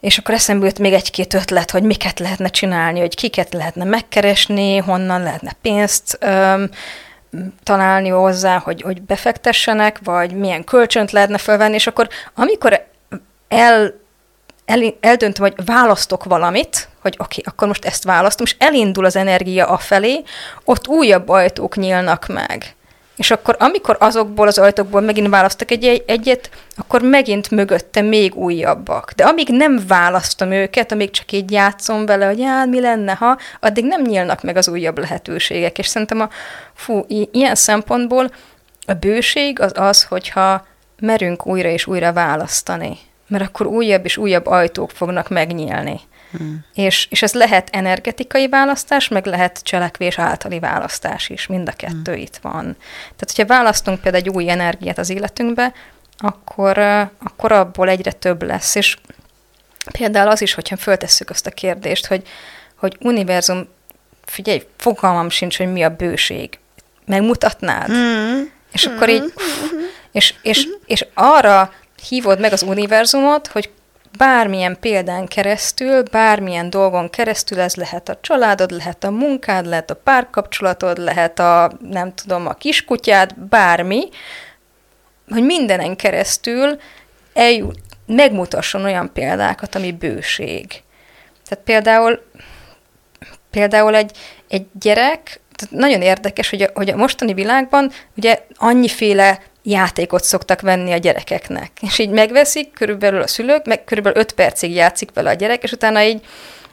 és 0.00 0.18
akkor 0.18 0.34
eszembe 0.34 0.66
jut 0.66 0.78
még 0.78 0.92
egy-két 0.92 1.34
ötlet, 1.34 1.70
hogy 1.70 1.82
miket 1.82 2.18
lehetne 2.18 2.48
csinálni, 2.48 3.00
hogy 3.00 3.14
kiket 3.14 3.52
lehetne 3.52 3.84
megkeresni, 3.84 4.76
honnan 4.76 5.22
lehetne 5.22 5.52
pénzt 5.62 6.18
öm, 6.20 6.70
találni 7.62 8.08
hozzá, 8.08 8.58
hogy, 8.58 8.82
hogy 8.82 9.02
befektessenek, 9.02 10.00
vagy 10.04 10.32
milyen 10.32 10.64
kölcsönt 10.64 11.10
lehetne 11.10 11.38
felvenni, 11.38 11.74
és 11.74 11.86
akkor 11.86 12.08
amikor 12.34 12.86
el, 13.48 13.94
el, 14.64 14.80
eldöntöm, 15.00 15.44
hogy 15.44 15.64
választok 15.64 16.24
valamit, 16.24 16.88
hogy 17.00 17.14
oké, 17.18 17.40
okay, 17.40 17.52
akkor 17.52 17.68
most 17.68 17.84
ezt 17.84 18.04
választom, 18.04 18.46
és 18.46 18.56
elindul 18.58 19.04
az 19.04 19.16
energia 19.16 19.66
afelé, 19.66 20.22
ott 20.64 20.88
újabb 20.88 21.28
ajtók 21.28 21.76
nyílnak 21.76 22.26
meg. 22.26 22.74
És 23.16 23.30
akkor, 23.30 23.56
amikor 23.58 23.96
azokból 24.00 24.46
az 24.46 24.58
ajtókból 24.58 25.00
megint 25.00 25.28
választok 25.28 25.70
egy, 25.70 26.04
egyet, 26.06 26.50
akkor 26.76 27.02
megint 27.02 27.50
mögötte 27.50 28.00
még 28.00 28.34
újabbak. 28.34 29.12
De 29.16 29.24
amíg 29.24 29.48
nem 29.48 29.80
választom 29.86 30.50
őket, 30.50 30.92
amíg 30.92 31.10
csak 31.10 31.32
így 31.32 31.50
játszom 31.50 32.06
vele, 32.06 32.26
hogy 32.26 32.38
já, 32.38 32.64
mi 32.64 32.80
lenne, 32.80 33.12
ha, 33.12 33.38
addig 33.60 33.84
nem 33.84 34.02
nyílnak 34.02 34.42
meg 34.42 34.56
az 34.56 34.68
újabb 34.68 34.98
lehetőségek. 34.98 35.78
És 35.78 35.86
szerintem 35.86 36.20
a, 36.20 36.28
fú, 36.74 37.04
ilyen 37.32 37.54
szempontból 37.54 38.30
a 38.86 38.92
bőség 38.92 39.60
az 39.60 39.72
az, 39.74 40.04
hogyha 40.04 40.66
merünk 41.00 41.46
újra 41.46 41.68
és 41.68 41.86
újra 41.86 42.12
választani. 42.12 42.98
Mert 43.28 43.44
akkor 43.44 43.66
újabb 43.66 44.04
és 44.04 44.16
újabb 44.16 44.46
ajtók 44.46 44.90
fognak 44.90 45.28
megnyílni. 45.28 46.00
Hmm. 46.36 46.64
És, 46.74 47.06
és 47.10 47.22
ez 47.22 47.32
lehet 47.32 47.68
energetikai 47.72 48.48
választás, 48.48 49.08
meg 49.08 49.26
lehet 49.26 49.60
cselekvés 49.62 50.18
általi 50.18 50.58
választás 50.58 51.28
is, 51.28 51.46
mind 51.46 51.68
a 51.68 51.72
kettő 51.72 52.12
hmm. 52.12 52.20
itt 52.20 52.36
van. 52.42 52.62
Tehát, 53.16 53.32
hogyha 53.34 53.46
választunk 53.46 54.00
például 54.00 54.24
egy 54.24 54.30
új 54.30 54.50
energiát 54.50 54.98
az 54.98 55.10
életünkbe, 55.10 55.72
akkor, 56.18 56.78
akkor 57.18 57.52
abból 57.52 57.88
egyre 57.88 58.12
több 58.12 58.42
lesz. 58.42 58.74
És 58.74 58.96
például 59.92 60.28
az 60.28 60.42
is, 60.42 60.54
hogyha 60.54 60.76
föltesszük 60.76 61.30
azt 61.30 61.46
a 61.46 61.50
kérdést, 61.50 62.06
hogy, 62.06 62.26
hogy 62.74 62.96
univerzum, 63.00 63.68
figyelj, 64.24 64.62
fogalmam 64.76 65.30
sincs, 65.30 65.56
hogy 65.56 65.72
mi 65.72 65.82
a 65.82 65.96
bőség. 65.96 66.58
Megmutatnád? 67.06 67.90
Mm. 67.92 68.42
És 68.72 68.86
akkor 68.86 69.08
így, 69.08 69.22
uff, 69.22 69.72
és, 70.12 70.34
és, 70.42 70.68
és 70.86 71.06
arra 71.14 71.72
hívod 72.08 72.40
meg 72.40 72.52
az 72.52 72.62
univerzumot, 72.62 73.46
hogy 73.46 73.70
bármilyen 74.16 74.76
példán 74.80 75.26
keresztül, 75.26 76.02
bármilyen 76.02 76.70
dolgon 76.70 77.10
keresztül, 77.10 77.60
ez 77.60 77.74
lehet 77.74 78.08
a 78.08 78.18
családod, 78.20 78.70
lehet 78.70 79.04
a 79.04 79.10
munkád, 79.10 79.66
lehet 79.66 79.90
a 79.90 79.94
párkapcsolatod, 79.94 80.98
lehet 80.98 81.38
a, 81.38 81.72
nem 81.80 82.14
tudom, 82.14 82.46
a 82.46 82.52
kiskutyád, 82.52 83.34
bármi, 83.34 84.08
hogy 85.28 85.42
mindenen 85.42 85.96
keresztül 85.96 86.80
eljut, 87.32 87.78
megmutasson 88.06 88.84
olyan 88.84 89.12
példákat, 89.12 89.74
ami 89.74 89.92
bőség. 89.92 90.82
Tehát 91.48 91.64
például, 91.64 92.22
például 93.50 93.94
egy, 93.94 94.16
egy 94.48 94.66
gyerek, 94.72 95.40
tehát 95.56 95.74
nagyon 95.74 96.02
érdekes, 96.02 96.50
hogy 96.50 96.62
a, 96.62 96.70
hogy 96.74 96.90
a 96.90 96.96
mostani 96.96 97.34
világban 97.34 97.90
ugye 98.16 98.40
annyiféle 98.56 99.40
játékot 99.64 100.24
szoktak 100.24 100.60
venni 100.60 100.92
a 100.92 100.96
gyerekeknek. 100.96 101.70
És 101.80 101.98
így 101.98 102.10
megveszik 102.10 102.72
körülbelül 102.72 103.22
a 103.22 103.26
szülők, 103.26 103.66
meg 103.66 103.84
körülbelül 103.84 104.18
5 104.18 104.32
percig 104.32 104.74
játszik 104.74 105.10
vele 105.14 105.30
a 105.30 105.34
gyerek, 105.34 105.62
és 105.62 105.72
utána 105.72 106.02
így 106.02 106.20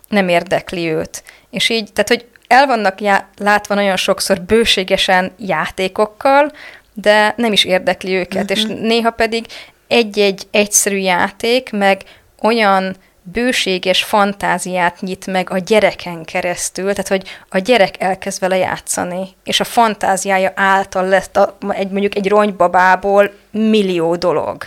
nem 0.07 0.27
érdekli 0.29 0.91
őt. 0.91 1.23
És 1.49 1.69
így, 1.69 1.93
tehát 1.93 2.09
hogy 2.09 2.25
el 2.47 2.65
vannak 2.65 3.01
já- 3.01 3.27
látva 3.37 3.75
nagyon 3.75 3.95
sokszor 3.95 4.41
bőségesen 4.41 5.31
játékokkal, 5.37 6.51
de 6.93 7.33
nem 7.37 7.51
is 7.51 7.63
érdekli 7.63 8.13
őket, 8.13 8.51
uh-huh. 8.51 8.57
és 8.57 8.63
néha 8.81 9.11
pedig 9.11 9.45
egy-egy 9.87 10.47
egyszerű 10.51 10.97
játék, 10.97 11.71
meg 11.71 12.01
olyan 12.41 12.95
bőséges 13.23 14.03
fantáziát 14.03 15.01
nyit 15.01 15.25
meg 15.25 15.49
a 15.49 15.57
gyereken 15.57 16.23
keresztül, 16.23 16.89
tehát 16.89 17.07
hogy 17.07 17.27
a 17.49 17.57
gyerek 17.57 18.01
elkezd 18.01 18.39
vele 18.39 18.57
játszani, 18.57 19.27
és 19.43 19.59
a 19.59 19.63
fantáziája 19.63 20.51
által 20.55 21.07
lett 21.07 21.37
a, 21.37 21.57
egy, 21.69 21.89
mondjuk 21.89 22.15
egy 22.15 22.27
ronybabából 22.27 23.33
millió 23.51 24.15
dolog. 24.15 24.63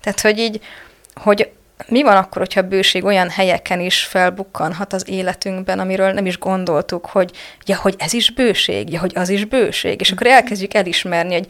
Tehát, 0.00 0.20
hogy 0.20 0.38
így, 0.38 0.60
hogy 1.14 1.50
mi 1.86 2.02
van 2.02 2.16
akkor, 2.16 2.38
hogyha 2.38 2.60
a 2.60 2.68
bőség 2.68 3.04
olyan 3.04 3.30
helyeken 3.30 3.80
is 3.80 4.02
felbukkanhat 4.02 4.92
az 4.92 5.08
életünkben, 5.08 5.78
amiről 5.78 6.12
nem 6.12 6.26
is 6.26 6.38
gondoltuk, 6.38 7.06
hogy 7.06 7.30
ja, 7.66 7.76
hogy 7.76 7.94
ez 7.98 8.12
is 8.12 8.30
bőség, 8.30 8.92
ja, 8.92 9.00
hogy 9.00 9.12
az 9.14 9.28
is 9.28 9.44
bőség, 9.44 10.00
és 10.00 10.10
akkor 10.10 10.26
elkezdjük 10.26 10.74
elismerni, 10.74 11.34
hogy 11.34 11.46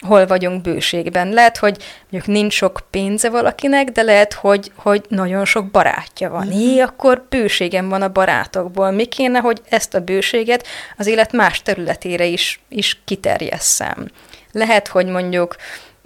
hol 0.00 0.26
vagyunk 0.26 0.62
bőségben. 0.62 1.28
Lehet, 1.28 1.56
hogy 1.56 1.76
mondjuk 2.10 2.36
nincs 2.36 2.52
sok 2.52 2.80
pénze 2.90 3.30
valakinek, 3.30 3.88
de 3.88 4.02
lehet, 4.02 4.32
hogy, 4.32 4.72
hogy 4.74 5.04
nagyon 5.08 5.44
sok 5.44 5.70
barátja 5.70 6.30
van. 6.30 6.52
Jé, 6.52 6.80
akkor 6.80 7.26
bőségem 7.28 7.88
van 7.88 8.02
a 8.02 8.08
barátokból. 8.08 8.90
Mi 8.90 9.04
kéne, 9.04 9.38
hogy 9.38 9.60
ezt 9.68 9.94
a 9.94 10.00
bőséget 10.00 10.66
az 10.96 11.06
élet 11.06 11.32
más 11.32 11.62
területére 11.62 12.24
is, 12.24 12.60
is 12.68 13.00
kiterjesszem. 13.04 14.08
Lehet, 14.52 14.88
hogy 14.88 15.06
mondjuk 15.06 15.56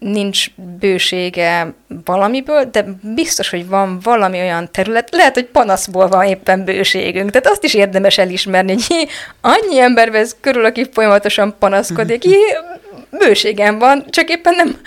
nincs 0.00 0.46
bősége 0.80 1.72
valamiből, 2.04 2.64
de 2.64 2.84
biztos, 3.00 3.50
hogy 3.50 3.68
van 3.68 3.98
valami 4.02 4.38
olyan 4.38 4.70
terület, 4.72 5.08
lehet, 5.10 5.34
hogy 5.34 5.44
panaszból 5.44 6.08
van 6.08 6.24
éppen 6.24 6.64
bőségünk. 6.64 7.30
Tehát 7.30 7.46
azt 7.46 7.64
is 7.64 7.74
érdemes 7.74 8.18
elismerni, 8.18 8.72
hogy 8.72 9.08
annyi 9.40 9.78
ember 9.78 10.10
vesz 10.10 10.36
körül, 10.40 10.64
aki 10.64 10.88
folyamatosan 10.92 11.54
panaszkodik, 11.58 12.24
jé, 12.24 12.38
bőségem 13.10 13.78
van, 13.78 14.04
csak 14.10 14.28
éppen 14.28 14.54
nem, 14.54 14.80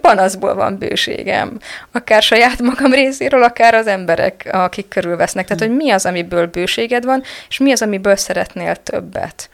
panaszból 0.00 0.54
van 0.54 0.78
bőségem. 0.78 1.58
Akár 1.92 2.22
saját 2.22 2.60
magam 2.60 2.92
részéről, 2.92 3.42
akár 3.42 3.74
az 3.74 3.86
emberek, 3.86 4.48
akik 4.52 4.88
körülvesznek. 4.88 5.46
Tehát, 5.46 5.62
hogy 5.62 5.76
mi 5.76 5.90
az, 5.90 6.06
amiből 6.06 6.46
bőséged 6.46 7.04
van, 7.04 7.22
és 7.48 7.58
mi 7.58 7.72
az, 7.72 7.82
amiből 7.82 8.16
szeretnél 8.16 8.76
többet. 8.76 9.50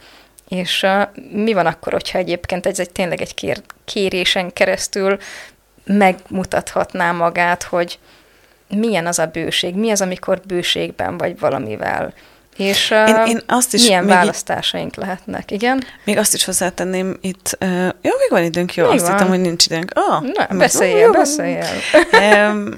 És 0.48 0.82
uh, 0.82 1.02
mi 1.32 1.52
van 1.52 1.66
akkor, 1.66 1.92
hogyha 1.92 2.18
egyébként 2.18 2.66
ez 2.66 2.78
egy 2.78 2.90
tényleg 2.90 3.20
egy 3.20 3.34
kér, 3.34 3.62
kérésen 3.84 4.52
keresztül 4.52 5.18
megmutathatná 5.84 7.12
magát, 7.12 7.62
hogy 7.62 7.98
milyen 8.68 9.06
az 9.06 9.18
a 9.18 9.26
bőség, 9.26 9.74
mi 9.74 9.90
az, 9.90 10.00
amikor 10.00 10.40
bőségben 10.46 11.18
vagy 11.18 11.38
valamivel. 11.38 12.12
És 12.56 12.90
uh, 12.90 13.08
én, 13.08 13.26
én 13.26 13.40
azt 13.46 13.74
is 13.74 13.82
milyen 13.82 14.06
választásaink 14.06 14.96
így, 14.96 15.02
lehetnek, 15.02 15.50
igen? 15.50 15.84
Még 16.04 16.18
azt 16.18 16.34
is 16.34 16.44
hozzátenném 16.44 17.18
itt, 17.20 17.56
uh, 17.60 17.84
jó, 17.84 18.10
még 18.18 18.30
van 18.30 18.42
időnk, 18.42 18.74
jó, 18.74 18.88
még 18.88 19.00
azt 19.00 19.10
hittem, 19.10 19.28
hogy 19.28 19.40
nincs 19.40 19.66
időnk. 19.66 19.92
Oh, 19.94 20.22
Na, 20.32 20.56
beszéljél, 20.56 21.10
beszéljél. 21.10 21.66
um, 22.12 22.74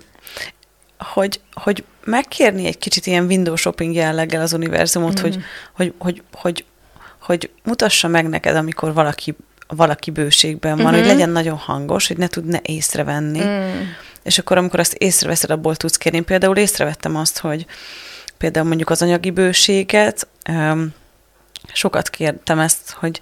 hogy, 0.99 1.41
hogy 1.53 1.85
megkérni 2.05 2.67
egy 2.67 2.79
kicsit 2.79 3.07
ilyen 3.07 3.25
window 3.25 3.57
shopping 3.57 3.95
jelleggel 3.95 4.41
az 4.41 4.53
univerzumot, 4.53 5.21
mm. 5.21 5.23
hogy, 5.23 5.39
hogy, 5.73 5.93
hogy, 5.99 6.23
hogy 6.33 6.65
hogy 7.29 7.51
mutassa 7.65 8.09
meg 8.09 8.29
neked, 8.29 8.57
amikor 8.57 8.93
valaki, 8.93 9.37
valaki 9.67 10.11
bőségben 10.11 10.77
van, 10.77 10.85
uh-huh. 10.85 10.99
hogy 11.01 11.09
legyen 11.09 11.31
nagyon 11.31 11.57
hangos, 11.57 12.07
hogy 12.07 12.17
ne 12.17 12.27
tud 12.27 12.45
ne 12.45 12.59
észrevenni. 12.63 13.45
Mm. 13.45 13.81
És 14.23 14.39
akkor, 14.39 14.57
amikor 14.57 14.81
azt 14.81 14.95
észreveszed, 14.95 15.51
abból 15.51 15.77
tudsz 15.77 15.97
kérni. 15.97 16.21
Például 16.21 16.57
észrevettem 16.57 17.17
azt, 17.17 17.39
hogy 17.39 17.67
például 18.39 18.67
mondjuk 18.67 18.91
az 18.91 19.03
anyagi 19.03 19.31
bőséget, 19.31 20.29
um, 20.49 20.95
sokat 21.73 22.11
kértem 22.11 22.59
ezt, 22.59 22.91
hogy 22.91 23.21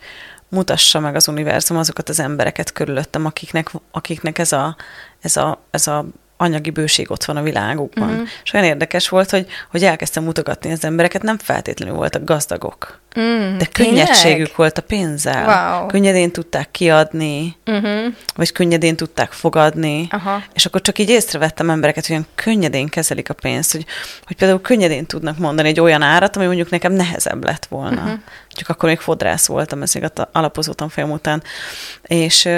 mutassa 0.48 1.00
meg 1.00 1.14
az 1.14 1.28
univerzum 1.28 1.76
azokat 1.76 2.08
az 2.08 2.20
embereket 2.20 2.72
körülöttem, 2.72 3.24
akiknek, 3.26 3.70
akiknek 3.90 4.38
ez 4.38 4.52
a, 4.52 4.76
ez 5.20 5.36
a, 5.36 5.62
ez 5.70 5.86
a 5.86 6.06
anyagi 6.36 6.70
bőség 6.70 7.10
ott 7.10 7.24
van 7.24 7.36
a 7.36 7.42
világukban. 7.42 8.08
Mm. 8.08 8.22
És 8.44 8.52
olyan 8.52 8.66
érdekes 8.66 9.08
volt, 9.08 9.30
hogy, 9.30 9.46
hogy 9.70 9.84
elkezdtem 9.84 10.24
mutogatni 10.24 10.72
az 10.72 10.84
embereket, 10.84 11.22
nem 11.22 11.38
feltétlenül 11.38 11.94
voltak 11.94 12.24
gazdagok. 12.24 13.00
Mm, 13.20 13.58
de 13.58 13.64
könnyedségük 13.72 14.22
tényleg? 14.22 14.52
volt 14.56 14.78
a 14.78 14.82
pénzzel. 14.82 15.78
Wow. 15.78 15.86
Könnyedén 15.86 16.30
tudták 16.30 16.70
kiadni, 16.70 17.56
uh-huh. 17.66 18.14
vagy 18.34 18.52
könnyedén 18.52 18.96
tudták 18.96 19.32
fogadni. 19.32 20.06
Aha. 20.10 20.42
És 20.54 20.66
akkor 20.66 20.80
csak 20.80 20.98
így 20.98 21.10
észrevettem 21.10 21.70
embereket, 21.70 22.06
hogy 22.06 22.14
olyan 22.14 22.26
könnyedén 22.34 22.88
kezelik 22.88 23.30
a 23.30 23.34
pénzt, 23.34 23.72
hogy, 23.72 23.84
hogy 24.26 24.36
például 24.36 24.60
könnyedén 24.60 25.06
tudnak 25.06 25.38
mondani 25.38 25.68
egy 25.68 25.80
olyan 25.80 26.02
árat, 26.02 26.36
ami 26.36 26.46
mondjuk 26.46 26.70
nekem 26.70 26.92
nehezebb 26.92 27.44
lett 27.44 27.66
volna. 27.66 28.02
Uh-huh. 28.02 28.18
Csak 28.48 28.68
akkor 28.68 28.88
még 28.88 28.98
fodrász 28.98 29.46
voltam, 29.46 29.82
ez 29.82 29.94
még 29.94 30.10
alapozó 30.32 30.72
tanfolyam 30.72 31.10
után. 31.10 31.42
És 32.02 32.48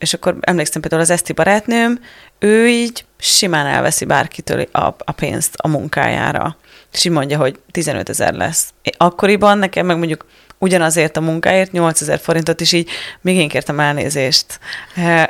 és 0.00 0.14
akkor 0.14 0.36
emlékszem 0.40 0.80
például 0.80 1.02
az 1.02 1.10
Eszti 1.10 1.32
barátnőm, 1.32 2.00
ő 2.38 2.68
így 2.68 3.04
simán 3.18 3.66
elveszi 3.66 4.04
bárkitől 4.04 4.60
a, 4.72 4.84
a 4.98 5.12
pénzt 5.16 5.54
a 5.56 5.68
munkájára. 5.68 6.56
És 6.92 7.04
így 7.04 7.12
mondja, 7.12 7.38
hogy 7.38 7.58
15 7.70 8.08
ezer 8.08 8.34
lesz. 8.34 8.72
Akkoriban 8.96 9.58
nekem 9.58 9.86
meg 9.86 9.96
mondjuk 9.96 10.26
ugyanazért 10.62 11.16
a 11.16 11.20
munkáért 11.20 11.72
8000 11.72 12.18
forintot, 12.18 12.60
is 12.60 12.72
így 12.72 12.90
még 13.20 13.36
én 13.36 13.48
kértem 13.48 13.80
elnézést. 13.80 14.58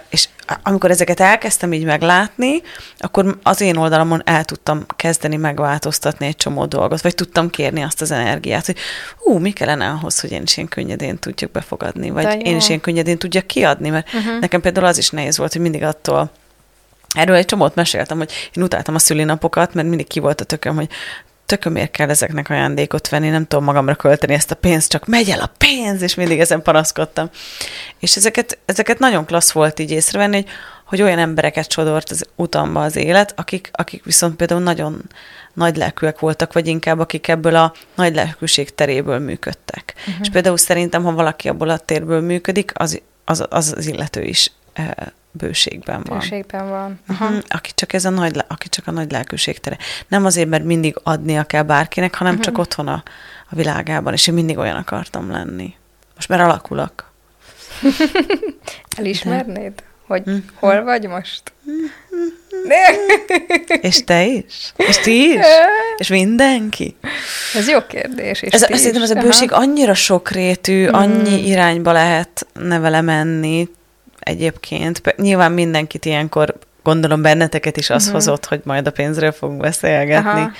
És 0.08 0.28
amikor 0.62 0.90
ezeket 0.90 1.20
elkezdtem 1.20 1.72
így 1.72 1.84
meglátni, 1.84 2.62
akkor 2.98 3.38
az 3.42 3.60
én 3.60 3.76
oldalamon 3.76 4.22
el 4.24 4.44
tudtam 4.44 4.86
kezdeni 4.96 5.36
megváltoztatni 5.36 6.26
egy 6.26 6.36
csomó 6.36 6.66
dolgot, 6.66 7.00
vagy 7.00 7.14
tudtam 7.14 7.50
kérni 7.50 7.82
azt 7.82 8.00
az 8.00 8.10
energiát, 8.10 8.66
hogy 8.66 8.76
ú, 9.18 9.38
mi 9.38 9.50
kellene 9.50 9.88
ahhoz, 9.88 10.20
hogy 10.20 10.32
én 10.32 10.42
is 10.42 10.56
ilyen 10.56 10.68
könnyedén 10.68 11.18
tudjak 11.18 11.50
befogadni, 11.50 12.10
vagy 12.10 12.46
én 12.46 12.56
is 12.56 12.68
ilyen 12.68 12.80
könnyedén 12.80 13.18
tudjak 13.18 13.46
kiadni, 13.46 13.88
mert 13.88 14.14
uh-huh. 14.14 14.40
nekem 14.40 14.60
például 14.60 14.86
az 14.86 14.98
is 14.98 15.10
nehéz 15.10 15.36
volt, 15.38 15.52
hogy 15.52 15.62
mindig 15.62 15.82
attól 15.82 16.30
Erről 17.14 17.36
egy 17.36 17.44
csomót 17.44 17.74
meséltem, 17.74 18.18
hogy 18.18 18.50
én 18.52 18.62
utáltam 18.62 18.94
a 18.94 18.98
szülinapokat, 18.98 19.74
mert 19.74 19.88
mindig 19.88 20.06
ki 20.06 20.20
volt 20.20 20.40
a 20.40 20.44
tököm, 20.44 20.74
hogy 20.74 20.88
tökömért 21.50 21.90
kell 21.90 22.08
ezeknek 22.08 22.50
ajándékot 22.50 23.08
venni, 23.08 23.28
nem 23.28 23.46
tudom 23.46 23.64
magamra 23.64 23.94
költeni 23.94 24.34
ezt 24.34 24.50
a 24.50 24.54
pénzt, 24.54 24.90
csak 24.90 25.06
megy 25.06 25.30
el 25.30 25.40
a 25.40 25.50
pénz, 25.58 26.02
és 26.02 26.14
mindig 26.14 26.40
ezen 26.40 26.62
panaszkodtam. 26.62 27.30
És 27.98 28.16
ezeket, 28.16 28.58
ezeket 28.64 28.98
nagyon 28.98 29.24
klassz 29.24 29.52
volt 29.52 29.78
így 29.78 29.90
észrevenni, 29.90 30.36
hogy, 30.36 30.46
hogy 30.84 31.02
olyan 31.02 31.18
embereket 31.18 31.70
sodort 31.70 32.10
az 32.10 32.26
utamba 32.36 32.82
az 32.82 32.96
élet, 32.96 33.32
akik, 33.36 33.70
akik 33.72 34.04
viszont 34.04 34.36
például 34.36 34.60
nagyon 34.60 35.02
nagy 35.54 35.76
lelkűek 35.76 36.18
voltak, 36.18 36.52
vagy 36.52 36.66
inkább 36.66 36.98
akik 36.98 37.28
ebből 37.28 37.56
a 37.56 37.72
nagy 37.94 38.14
lelkűség 38.14 38.74
teréből 38.74 39.18
működtek. 39.18 39.94
Uh-huh. 39.98 40.14
És 40.20 40.30
például 40.30 40.56
szerintem, 40.56 41.02
ha 41.02 41.12
valaki 41.12 41.48
abból 41.48 41.68
a 41.68 41.78
térből 41.78 42.20
működik, 42.20 42.72
az 42.74 43.00
az, 43.24 43.46
az, 43.48 43.74
az 43.76 43.86
illető 43.86 44.22
is 44.22 44.52
bőségben 45.30 46.02
van. 46.04 46.18
Bőségben 46.18 46.68
van. 46.68 47.00
Uh-huh. 47.08 47.38
Aki, 47.48 47.70
csak 47.74 47.92
ez 47.92 48.04
a 48.04 48.10
nagy, 48.10 48.44
aki 48.48 48.68
csak 48.68 48.86
a 48.86 48.90
nagy 48.90 49.10
lelkűség 49.10 49.58
tere. 49.58 49.76
Nem 50.08 50.24
azért, 50.24 50.48
mert 50.48 50.64
mindig 50.64 50.96
adnia 51.02 51.44
kell 51.44 51.62
bárkinek, 51.62 52.14
hanem 52.14 52.32
uh-huh. 52.32 52.46
csak 52.46 52.58
otthon 52.58 52.88
a, 52.88 53.02
a 53.50 53.54
világában, 53.54 54.12
és 54.12 54.26
én 54.26 54.34
mindig 54.34 54.58
olyan 54.58 54.76
akartam 54.76 55.30
lenni. 55.30 55.74
Most 56.14 56.28
már 56.28 56.40
alakulok. 56.40 57.12
Elismernéd, 58.98 59.74
De. 59.74 59.82
hogy 60.06 60.22
uh-huh. 60.26 60.42
hol 60.54 60.82
vagy 60.82 61.06
most? 61.06 61.52
és 63.80 64.04
te 64.04 64.24
is? 64.24 64.72
És 64.76 64.98
ti 64.98 65.30
is? 65.30 65.44
És 65.98 66.08
mindenki? 66.08 66.96
Ez 67.54 67.68
jó 67.68 67.86
kérdés. 67.86 68.42
És 68.42 68.52
ez, 68.52 68.62
azt 68.62 68.74
szerintem 68.74 69.02
ez 69.02 69.10
a 69.10 69.20
bőség 69.20 69.52
Aha. 69.52 69.62
annyira 69.62 69.94
sokrétű, 69.94 70.86
annyi 70.86 71.46
irányba 71.46 71.92
lehet 71.92 72.46
nevele 72.52 73.00
menni, 73.00 73.68
egyébként. 74.20 75.16
Nyilván 75.16 75.52
mindenkit 75.52 76.04
ilyenkor, 76.04 76.58
gondolom 76.82 77.22
benneteket 77.22 77.76
is 77.76 77.90
az 77.90 78.02
uh-huh. 78.02 78.14
hozott, 78.14 78.46
hogy 78.46 78.60
majd 78.64 78.86
a 78.86 78.90
pénzről 78.90 79.32
fogunk 79.32 79.60
beszélgetni. 79.60 80.40
Aha. 80.40 80.52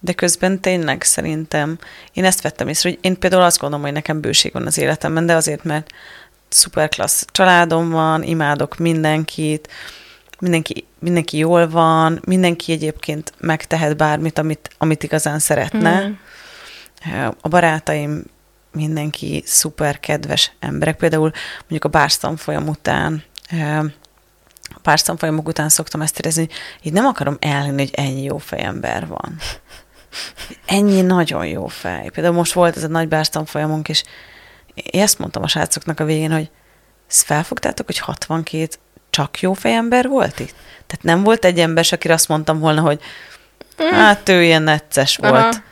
De 0.00 0.12
közben 0.12 0.60
tényleg 0.60 1.02
szerintem, 1.02 1.78
én 2.12 2.24
ezt 2.24 2.42
vettem 2.42 2.68
észre, 2.68 2.88
hogy 2.88 2.98
én 3.02 3.18
például 3.18 3.42
azt 3.42 3.58
gondolom, 3.58 3.84
hogy 3.84 3.94
nekem 3.94 4.20
bőség 4.20 4.52
van 4.52 4.66
az 4.66 4.78
életemben, 4.78 5.26
de 5.26 5.34
azért, 5.34 5.64
mert 5.64 5.90
szuper 6.48 6.88
klassz 6.88 7.24
családom 7.32 7.90
van, 7.90 8.22
imádok 8.22 8.78
mindenkit, 8.78 9.68
mindenki, 10.38 10.84
mindenki 10.98 11.38
jól 11.38 11.68
van, 11.68 12.20
mindenki 12.24 12.72
egyébként 12.72 13.32
megtehet 13.38 13.96
bármit, 13.96 14.38
amit, 14.38 14.70
amit 14.78 15.02
igazán 15.02 15.38
szeretne. 15.38 16.06
Mm. 16.06 16.12
A 17.40 17.48
barátaim 17.48 18.24
mindenki 18.72 19.42
szuper 19.46 20.00
kedves 20.00 20.52
emberek. 20.60 20.96
Például 20.96 21.32
mondjuk 21.58 21.84
a 21.84 21.88
bársztan 21.88 22.36
folyam 22.36 22.68
után, 22.68 23.24
a 24.64 24.80
bársztan 24.82 25.16
folyamok 25.16 25.48
után 25.48 25.68
szoktam 25.68 26.00
ezt 26.00 26.18
érezni, 26.18 26.48
így 26.82 26.92
nem 26.92 27.06
akarom 27.06 27.36
elhinni, 27.40 27.78
hogy 27.78 27.94
ennyi 27.94 28.22
jó 28.22 28.38
fejember 28.38 29.06
van. 29.06 29.38
Ennyi 30.66 31.00
nagyon 31.00 31.46
jó 31.46 31.66
fej. 31.66 32.08
Például 32.08 32.34
most 32.34 32.52
volt 32.52 32.76
ez 32.76 32.84
a 32.84 32.88
nagy 32.88 33.08
bársztan 33.08 33.44
folyamunk, 33.44 33.88
és 33.88 34.02
én 34.74 35.02
ezt 35.02 35.18
mondtam 35.18 35.42
a 35.42 35.48
srácoknak 35.48 36.00
a 36.00 36.04
végén, 36.04 36.32
hogy 36.32 36.50
ezt 37.08 37.24
felfogtátok, 37.24 37.86
hogy 37.86 37.98
62 37.98 38.68
csak 39.10 39.40
jó 39.40 39.52
fejember 39.52 40.08
volt 40.08 40.40
itt? 40.40 40.54
Tehát 40.86 41.04
nem 41.04 41.22
volt 41.22 41.44
egy 41.44 41.60
ember, 41.60 41.86
akire 41.90 42.14
azt 42.14 42.28
mondtam 42.28 42.58
volna, 42.58 42.80
hogy 42.80 43.00
hát 43.90 44.28
ő 44.28 44.42
ilyen 44.42 44.62
necces 44.62 45.16
volt. 45.16 45.34
Aha. 45.34 45.62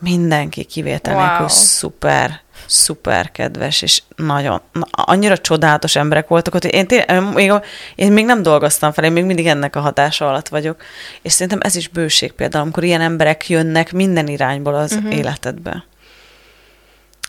Mindenki 0.00 0.64
kivétel 0.64 1.14
wow. 1.14 1.26
nélkül 1.26 1.48
szuper 1.48 2.40
szuper 2.66 3.30
kedves, 3.30 3.82
és 3.82 4.02
nagyon, 4.16 4.60
na, 4.72 4.86
annyira 4.90 5.38
csodálatos 5.38 5.96
emberek 5.96 6.28
voltak 6.28 6.54
ott, 6.54 6.64
én, 6.64 6.86
tényleg, 6.86 7.34
még, 7.34 7.52
én 7.94 8.12
még 8.12 8.24
nem 8.24 8.42
dolgoztam 8.42 8.92
fel, 8.92 9.04
én 9.04 9.12
még 9.12 9.24
mindig 9.24 9.46
ennek 9.46 9.76
a 9.76 9.80
hatása 9.80 10.28
alatt 10.28 10.48
vagyok, 10.48 10.82
és 11.22 11.32
szerintem 11.32 11.60
ez 11.62 11.76
is 11.76 11.88
bőség 11.88 12.32
például, 12.32 12.62
amikor 12.62 12.84
ilyen 12.84 13.00
emberek 13.00 13.48
jönnek 13.48 13.92
minden 13.92 14.26
irányból 14.26 14.74
az 14.74 14.92
uh-huh. 14.92 15.16
életedbe. 15.16 15.84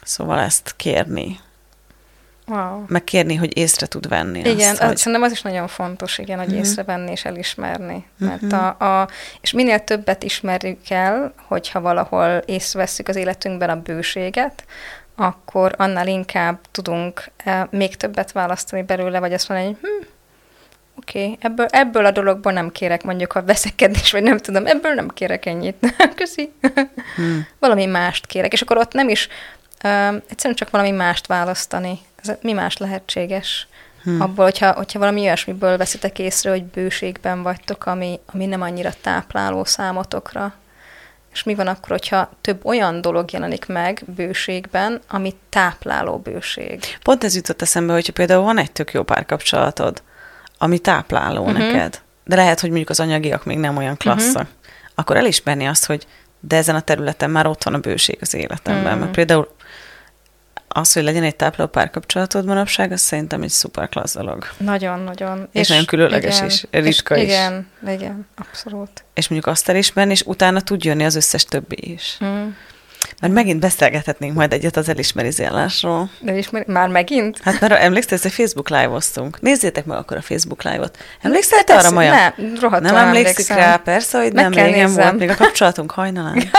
Szóval 0.03 0.39
ezt 0.39 0.73
kérni. 0.75 1.39
Wow. 2.49 2.83
Meg 2.87 3.03
kérni, 3.03 3.35
hogy 3.35 3.57
észre 3.57 3.85
tud 3.85 4.07
venni. 4.07 4.39
Igen, 4.39 4.71
azt, 4.71 4.81
hogy... 4.81 4.97
szerintem 4.97 5.21
az 5.21 5.31
is 5.31 5.41
nagyon 5.41 5.67
fontos, 5.67 6.17
igen, 6.17 6.37
hogy 6.37 6.47
uh-huh. 6.47 6.61
észrevenni 6.61 7.11
és 7.11 7.25
elismerni. 7.25 8.05
Mert 8.17 8.41
uh-huh. 8.41 8.81
a, 8.81 9.01
a, 9.01 9.09
és 9.41 9.51
minél 9.51 9.79
többet 9.79 10.23
ismerjük 10.23 10.89
el, 10.89 11.33
hogyha 11.47 11.81
valahol 11.81 12.37
észreveszünk 12.45 13.07
az 13.07 13.15
életünkben 13.15 13.69
a 13.69 13.81
bőséget, 13.81 14.63
akkor 15.19 15.75
annál 15.77 16.07
inkább 16.07 16.59
tudunk 16.71 17.31
eh, 17.37 17.63
még 17.69 17.95
többet 17.95 18.31
választani 18.31 18.83
belőle, 18.83 19.19
vagy 19.19 19.33
azt 19.33 19.49
mondani, 19.49 19.77
hogy 19.81 19.89
hm, 19.89 20.07
oké, 20.97 21.23
okay, 21.23 21.37
ebből, 21.41 21.65
ebből 21.65 22.05
a 22.05 22.11
dologból 22.11 22.51
nem 22.51 22.71
kérek 22.71 23.03
mondjuk 23.03 23.35
a 23.35 23.43
veszekedés, 23.43 24.11
vagy 24.11 24.23
nem 24.23 24.37
tudom, 24.37 24.65
ebből 24.65 24.93
nem 24.93 25.07
kérek 25.07 25.45
ennyit. 25.45 25.95
Köszi. 26.15 26.51
Hmm. 27.15 27.47
valami 27.59 27.85
mást 27.85 28.25
kérek. 28.25 28.53
És 28.53 28.61
akkor 28.61 28.77
ott 28.77 28.93
nem 28.93 29.09
is, 29.09 29.27
uh, 29.83 30.15
egyszerűen 30.29 30.55
csak 30.55 30.69
valami 30.69 30.91
mást 30.91 31.27
választani. 31.27 31.99
Ez, 32.15 32.31
mi 32.41 32.51
más 32.51 32.77
lehetséges? 32.77 33.67
Hmm. 34.03 34.21
Abból, 34.21 34.43
hogyha, 34.43 34.71
hogyha 34.71 34.99
valami 34.99 35.21
olyasmiből 35.21 35.77
veszitek 35.77 36.19
észre, 36.19 36.49
hogy 36.49 36.63
bőségben 36.63 37.43
vagytok, 37.43 37.85
ami, 37.85 38.19
ami 38.25 38.45
nem 38.45 38.61
annyira 38.61 38.91
tápláló 39.01 39.63
számotokra. 39.63 40.53
És 41.31 41.43
mi 41.43 41.55
van 41.55 41.67
akkor, 41.67 41.89
hogyha 41.89 42.29
több 42.41 42.65
olyan 42.65 43.01
dolog 43.01 43.31
jelenik 43.31 43.65
meg 43.65 44.03
bőségben, 44.15 45.01
ami 45.07 45.35
tápláló 45.49 46.17
bőség? 46.17 46.79
Pont 47.03 47.23
ez 47.23 47.35
jutott 47.35 47.61
eszembe, 47.61 47.93
hogyha 47.93 48.13
például 48.13 48.43
van 48.43 48.57
egy 48.57 48.71
tök 48.71 48.91
jó 48.91 49.03
párkapcsolatod, 49.03 50.01
ami 50.57 50.79
tápláló 50.79 51.43
uh-huh. 51.43 51.57
neked, 51.57 52.01
de 52.25 52.35
lehet, 52.35 52.59
hogy 52.59 52.69
mondjuk 52.69 52.89
az 52.89 52.99
anyagiak 52.99 53.45
még 53.45 53.57
nem 53.57 53.77
olyan 53.77 53.97
klasszak, 53.97 54.41
uh-huh. 54.41 54.47
akkor 54.95 55.17
elismerni 55.17 55.67
azt, 55.67 55.85
hogy 55.85 56.07
de 56.39 56.55
ezen 56.55 56.75
a 56.75 56.81
területen 56.81 57.29
már 57.29 57.47
ott 57.47 57.63
van 57.63 57.73
a 57.73 57.79
bőség 57.79 58.17
az 58.21 58.33
életemben. 58.33 58.83
Uh-huh. 58.85 58.99
Mert 58.99 59.11
például 59.11 59.55
az, 60.71 60.93
hogy 60.93 61.03
legyen 61.03 61.23
egy 61.23 61.35
tápláló 61.35 61.69
párkapcsolatod 61.69 62.45
manapság, 62.45 62.91
az 62.91 63.01
szerintem 63.01 63.41
egy 63.41 63.49
szuper 63.49 63.89
klassz 63.89 64.13
dolog. 64.13 64.45
Nagyon-nagyon. 64.57 65.47
És, 65.51 65.61
és 65.61 65.67
nagyon 65.67 65.85
különleges 65.85 66.35
igen, 66.35 66.47
is, 66.47 66.65
ritka 66.71 67.15
és, 67.15 67.23
is. 67.23 67.29
Igen, 67.29 67.67
igen, 67.87 68.27
abszolút. 68.37 69.03
És 69.13 69.27
mondjuk 69.27 69.53
azt 69.53 69.69
elismerni, 69.69 70.11
és 70.11 70.21
utána 70.25 70.61
tud 70.61 70.83
jönni 70.83 71.05
az 71.05 71.15
összes 71.15 71.45
többi 71.45 71.91
is. 71.91 72.17
Mm. 72.23 72.47
Mert 73.21 73.33
megint 73.33 73.59
beszélgethetnénk 73.59 74.35
majd 74.35 74.53
egyet 74.53 74.77
az 74.77 74.89
elismerizálásról. 74.89 76.09
Elismer... 76.25 76.63
Már 76.67 76.87
megint? 76.87 77.39
Hát 77.43 77.59
mert 77.59 77.73
emlékszel, 77.73 78.17
hogy 78.21 78.31
Facebook 78.31 78.69
live-oztunk. 78.69 79.41
Nézzétek 79.41 79.85
meg 79.85 79.97
akkor 79.97 80.17
a 80.17 80.21
Facebook 80.21 80.63
live-ot. 80.63 80.97
Emlékszel 81.21 81.63
te 81.63 81.75
arra, 81.77 81.91
Maja? 81.91 82.33
Nem, 82.37 82.81
Nem 82.81 82.95
emlékszik 82.95 83.47
rá, 83.47 83.77
persze, 83.77 84.21
hogy 84.21 84.33
meg 84.33 84.43
nem 84.43 84.53
régen 84.53 84.87
nézzem. 84.89 85.03
volt 85.03 85.19
még 85.19 85.29
a 85.29 85.35
kapcsolatunk 85.35 85.91
hajnalán. 85.91 86.43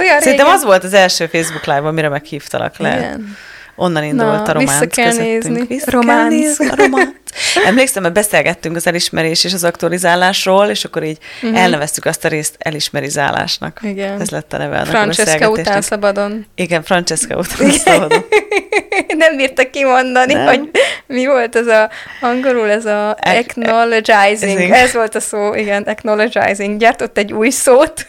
Olyan 0.00 0.20
Szerintem 0.20 0.46
régen. 0.46 0.60
az 0.60 0.64
volt 0.64 0.84
az 0.84 0.94
első 0.94 1.26
Facebook 1.26 1.64
live, 1.64 1.88
amire 1.88 2.08
meghívtalak 2.08 2.78
le. 2.78 2.96
Igen. 2.96 3.36
Onnan 3.80 4.04
indult 4.04 4.32
Na, 4.32 4.42
a 4.42 4.52
románc 4.52 4.78
vissza 4.78 4.86
kell 4.86 5.10
közöttünk. 5.10 5.42
nézni. 5.42 5.66
Vissza 5.66 5.90
románc. 5.90 6.18
Kell 6.18 6.38
nézni 6.38 6.68
a 6.68 6.74
románc. 6.74 7.14
Emlékszem, 7.66 8.02
mert 8.02 8.14
beszélgettünk 8.14 8.76
az 8.76 8.86
elismerés 8.86 9.44
és 9.44 9.52
az 9.52 9.64
aktualizálásról, 9.64 10.66
és 10.66 10.84
akkor 10.84 11.02
így 11.02 11.18
uh-huh. 11.42 11.60
elneveztük 11.60 12.04
azt 12.04 12.24
a 12.24 12.28
részt 12.28 12.54
elismerizálásnak. 12.58 13.80
Igen. 13.82 14.20
Ez 14.20 14.30
lett 14.30 14.52
a 14.52 14.56
neve 14.56 14.74
annak 14.74 14.86
Francesca 14.86 15.46
a 15.46 15.48
után 15.48 15.82
szabadon. 15.82 16.46
Igen, 16.54 16.82
Francesca 16.82 17.36
után 17.36 17.70
szabadon. 17.70 18.24
Nem 19.16 19.36
bírta 19.36 19.70
kimondani, 19.70 20.32
Nem. 20.32 20.46
hogy 20.46 20.70
mi 21.06 21.26
volt 21.26 21.56
ez 21.56 21.66
a, 21.66 21.90
angolul 22.20 22.70
ez 22.70 22.84
a 22.84 23.16
acknowledging. 23.20 24.70
Ez 24.70 24.92
volt 24.92 25.14
a 25.14 25.20
szó, 25.20 25.54
igen, 25.54 25.82
acknowledging. 25.82 26.76
Gyártott 26.76 27.18
egy 27.18 27.32
új 27.32 27.50
szót. 27.50 28.06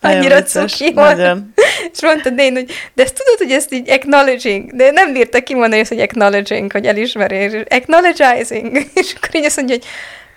Annyira 0.00 0.42
cuki 0.42 0.92
volt. 0.92 1.16
Nagyon. 1.16 1.54
És 1.92 2.02
mondta 2.02 2.30
Dén, 2.30 2.52
hogy 2.52 2.72
de 2.94 3.02
ezt 3.02 3.14
tudod, 3.14 3.38
hogy 3.38 3.50
ezt 3.50 3.72
így 3.72 3.90
acknowledging, 3.90 4.74
de 4.74 4.90
nem 4.90 5.12
bírta 5.12 5.42
kimondani 5.42 5.80
ezt, 5.80 5.88
hogy 5.90 6.00
acknowledging, 6.00 6.72
hogy 6.72 6.86
elismerés, 6.86 7.52
acknowledging. 7.68 8.76
És 8.94 9.14
akkor 9.16 9.34
így 9.34 9.44
azt 9.44 9.56
mondja, 9.56 9.74
hogy 9.74 9.86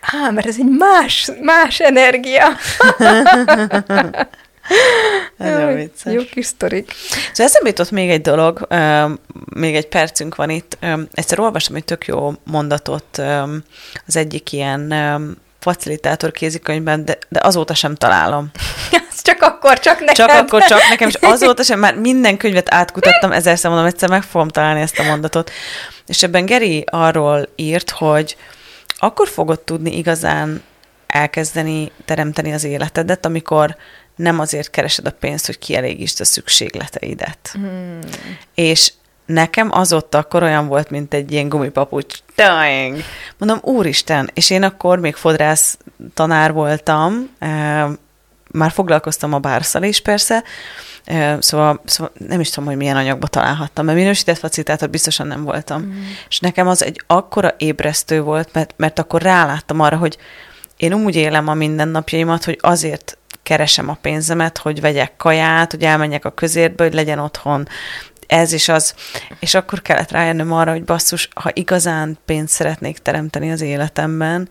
á, 0.01 0.29
mert 0.29 0.47
ez 0.47 0.55
egy 0.59 0.77
más, 0.77 1.31
más 1.41 1.79
energia. 1.79 2.45
Nagyon 5.37 5.75
vicces. 5.75 6.13
Jó 6.13 6.21
kis 6.31 6.45
sztorik. 6.45 6.91
Szóval 7.31 7.45
eszembe 7.45 7.69
jutott 7.69 7.91
még 7.91 8.09
egy 8.09 8.21
dolog, 8.21 8.67
még 9.55 9.75
egy 9.75 9.87
percünk 9.87 10.35
van 10.35 10.49
itt. 10.49 10.77
Egyszer 11.13 11.39
olvastam 11.39 11.75
egy 11.75 11.83
tök 11.83 12.05
jó 12.05 12.33
mondatot 12.43 13.21
az 14.07 14.15
egyik 14.15 14.51
ilyen 14.51 14.93
facilitátor 15.61 16.31
kézikönyvben, 16.31 17.05
de, 17.05 17.17
de 17.29 17.39
azóta 17.43 17.73
sem 17.73 17.95
találom. 17.95 18.51
csak 19.21 19.41
akkor, 19.41 19.79
csak 19.79 19.99
nekem. 19.99 20.27
Csak 20.27 20.29
akkor, 20.29 20.63
csak 20.63 20.79
nekem, 20.89 21.07
és 21.07 21.13
azóta 21.13 21.63
sem, 21.63 21.79
már 21.79 21.95
minden 21.95 22.37
könyvet 22.37 22.73
átkutattam, 22.73 23.31
ezerszer 23.31 23.69
mondom, 23.69 23.87
egyszer 23.87 24.09
meg 24.09 24.23
fogom 24.23 24.47
találni 24.47 24.81
ezt 24.81 24.99
a 24.99 25.03
mondatot. 25.03 25.51
És 26.07 26.23
ebben 26.23 26.45
Geri 26.45 26.83
arról 26.91 27.49
írt, 27.55 27.89
hogy 27.89 28.37
akkor 28.97 29.27
fogod 29.27 29.59
tudni 29.59 29.97
igazán 29.97 30.63
elkezdeni 31.07 31.91
teremteni 32.05 32.53
az 32.53 32.63
életedet, 32.63 33.25
amikor 33.25 33.75
nem 34.15 34.39
azért 34.39 34.69
keresed 34.69 35.05
a 35.05 35.11
pénzt, 35.11 35.45
hogy 35.45 35.59
kielégítsd 35.59 36.21
a 36.21 36.25
szükségleteidet. 36.25 37.49
Hmm. 37.53 37.99
És 38.55 38.91
nekem 39.25 39.71
az 39.71 39.93
ott 39.93 40.15
akkor 40.15 40.43
olyan 40.43 40.67
volt, 40.67 40.89
mint 40.89 41.13
egy 41.13 41.31
ilyen 41.31 41.49
gumipapucs. 41.49 42.19
Dying. 42.43 43.03
Mondom, 43.37 43.59
úristen, 43.61 44.29
és 44.33 44.49
én 44.49 44.63
akkor 44.63 44.99
még 44.99 45.15
fodrász 45.15 45.77
tanár 46.13 46.51
voltam, 46.51 47.29
már 48.51 48.71
foglalkoztam 48.71 49.33
a 49.33 49.39
bárszal 49.39 49.83
is 49.83 50.01
persze, 50.01 50.43
szóval, 51.39 51.81
szóval 51.85 52.11
nem 52.27 52.39
is 52.39 52.49
tudom, 52.49 52.69
hogy 52.69 52.77
milyen 52.77 52.95
anyagba 52.95 53.27
találhattam, 53.27 53.85
mert 53.85 53.97
minősített 53.97 54.37
facilitátor 54.37 54.89
biztosan 54.89 55.27
nem 55.27 55.43
voltam. 55.43 55.81
Mm. 55.81 56.01
És 56.29 56.39
nekem 56.39 56.67
az 56.67 56.83
egy 56.83 57.03
akkora 57.07 57.55
ébresztő 57.57 58.21
volt, 58.21 58.49
mert, 58.53 58.73
mert 58.77 58.99
akkor 58.99 59.21
ráláttam 59.21 59.79
arra, 59.79 59.97
hogy 59.97 60.17
én 60.77 60.93
úgy 60.93 61.15
élem 61.15 61.47
a 61.47 61.53
mindennapjaimat, 61.53 62.43
hogy 62.43 62.57
azért 62.61 63.17
keresem 63.43 63.89
a 63.89 63.97
pénzemet, 64.01 64.57
hogy 64.57 64.81
vegyek 64.81 65.17
kaját, 65.17 65.71
hogy 65.71 65.83
elmenjek 65.83 66.25
a 66.25 66.29
közértbe, 66.29 66.83
hogy 66.83 66.93
legyen 66.93 67.19
otthon 67.19 67.67
ez 68.31 68.53
is 68.53 68.69
az. 68.69 68.95
És 69.39 69.53
akkor 69.53 69.81
kellett 69.81 70.11
rájönnöm 70.11 70.51
arra, 70.51 70.71
hogy 70.71 70.83
basszus, 70.83 71.29
ha 71.35 71.49
igazán 71.53 72.17
pénzt 72.25 72.53
szeretnék 72.53 72.97
teremteni 72.97 73.51
az 73.51 73.61
életemben, 73.61 74.49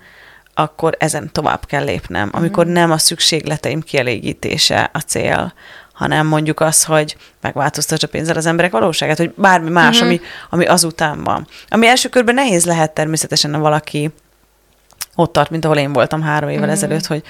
akkor 0.55 0.97
ezen 0.99 1.33
tovább 1.33 1.67
kell 1.67 1.85
lépnem. 1.85 2.29
Amikor 2.33 2.67
mm. 2.67 2.73
nem 2.73 2.91
a 2.91 2.99
szükségleteim 2.99 3.81
kielégítése 3.81 4.91
a 4.93 4.99
cél, 4.99 5.55
hanem 5.93 6.27
mondjuk 6.27 6.61
az, 6.61 6.85
hogy 6.85 7.17
megváltoztassa 7.41 8.09
pénzzel 8.09 8.37
az 8.37 8.47
emberek 8.47 8.71
valóságát, 8.71 9.17
hogy 9.17 9.33
bármi 9.37 9.71
más, 9.71 9.97
mm-hmm. 9.97 10.07
ami, 10.07 10.21
ami 10.51 10.67
azután 10.67 11.25
van. 11.25 11.47
Ami 11.69 11.87
első 11.87 12.09
körben 12.09 12.35
nehéz 12.35 12.65
lehet 12.65 12.95
természetesen, 12.95 13.55
ha 13.55 13.61
valaki 13.61 14.11
ott 15.21 15.33
tart, 15.33 15.51
mint 15.51 15.65
ahol 15.65 15.77
én 15.77 15.93
voltam 15.93 16.23
három 16.23 16.49
évvel 16.49 16.63
uh-huh. 16.63 16.77
ezelőtt, 16.77 17.07
hogy 17.07 17.23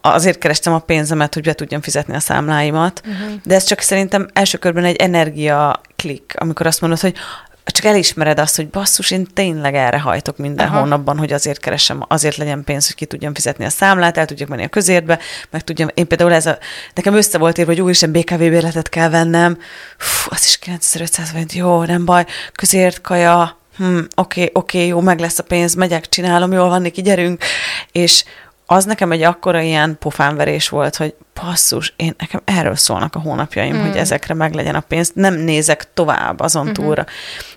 azért 0.00 0.38
kerestem 0.38 0.72
a 0.72 0.78
pénzemet, 0.78 1.34
hogy 1.34 1.42
be 1.42 1.52
tudjam 1.52 1.80
fizetni 1.80 2.14
a 2.14 2.20
számláimat, 2.20 3.02
uh-huh. 3.04 3.40
de 3.44 3.54
ez 3.54 3.64
csak 3.64 3.80
szerintem 3.80 4.28
első 4.32 4.58
körben 4.58 4.84
egy 4.84 4.96
energia 4.96 5.80
klik, 5.96 6.34
amikor 6.38 6.66
azt 6.66 6.80
mondod, 6.80 7.00
hogy 7.00 7.16
csak 7.64 7.84
elismered 7.84 8.38
azt, 8.38 8.56
hogy 8.56 8.68
basszus, 8.68 9.10
én 9.10 9.26
tényleg 9.34 9.74
erre 9.74 10.00
hajtok 10.00 10.36
minden 10.36 10.66
Aha. 10.66 10.78
hónapban, 10.78 11.18
hogy 11.18 11.32
azért 11.32 11.60
keresem, 11.60 12.04
azért 12.08 12.36
legyen 12.36 12.64
pénz, 12.64 12.86
hogy 12.86 12.94
ki 12.94 13.06
tudjam 13.06 13.34
fizetni 13.34 13.64
a 13.64 13.68
számlát, 13.68 14.16
el 14.16 14.26
tudjak 14.26 14.48
menni 14.48 14.64
a 14.64 14.68
közértbe, 14.68 15.18
meg 15.50 15.64
tudjam, 15.64 15.88
én 15.94 16.06
például 16.06 16.32
ez 16.32 16.46
a, 16.46 16.58
nekem 16.94 17.14
össze 17.14 17.38
volt 17.38 17.58
írva, 17.58 17.70
hogy 17.70 17.80
úristen 17.80 18.12
BKV 18.12 18.38
bérletet 18.38 18.88
kell 18.88 19.08
vennem, 19.08 19.58
Fú, 19.96 20.30
az 20.30 20.44
is 20.44 20.58
9500 20.58 21.30
forint, 21.30 21.52
jó, 21.52 21.84
nem 21.84 22.04
baj, 22.04 22.26
közért, 22.52 23.00
kaja, 23.00 23.61
hm, 23.76 23.96
oké, 23.96 24.04
okay, 24.14 24.50
oké, 24.52 24.76
okay, 24.76 24.86
jó, 24.88 25.00
meg 25.00 25.18
lesz 25.18 25.38
a 25.38 25.42
pénz, 25.42 25.74
megyek, 25.74 26.08
csinálom, 26.08 26.52
jól 26.52 26.68
van, 26.68 26.82
neki, 26.82 27.02
gyerünk, 27.02 27.44
és 27.92 28.24
az 28.66 28.84
nekem 28.84 29.12
egy 29.12 29.22
akkora 29.22 29.60
ilyen 29.60 29.96
pofánverés 29.98 30.68
volt, 30.68 30.96
hogy 30.96 31.14
passzus, 31.32 31.92
én 31.96 32.14
nekem 32.18 32.40
erről 32.44 32.76
szólnak 32.76 33.14
a 33.14 33.18
hónapjaim, 33.18 33.76
mm. 33.76 33.80
hogy 33.80 33.96
ezekre 33.96 34.34
meg 34.34 34.54
legyen 34.54 34.74
a 34.74 34.80
pénz, 34.80 35.10
nem 35.14 35.34
nézek 35.34 35.92
tovább 35.94 36.40
azon 36.40 36.62
mm-hmm. 36.62 36.72
túlra. 36.72 37.06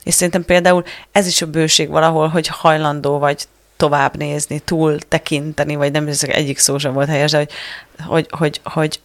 És 0.04 0.14
szerintem 0.14 0.46
például 0.46 0.84
ez 1.12 1.28
is 1.28 1.42
a 1.42 1.48
bőség 1.48 1.90
valahol, 1.90 2.28
hogy 2.28 2.48
hajlandó 2.48 3.18
vagy 3.18 3.48
tovább 3.78 4.18
nézni, 4.18 4.60
túl 4.60 5.00
tekinteni, 5.00 5.76
vagy 5.76 5.92
nem, 5.92 6.08
ez 6.08 6.24
egyik 6.24 6.58
szó 6.58 6.78
sem 6.78 6.94
volt 6.94 7.08
helyes, 7.08 7.32
de 7.32 7.38
hogy, 7.38 7.52
hogy, 8.06 8.28
hogy, 8.30 8.60
hogy 8.64 9.00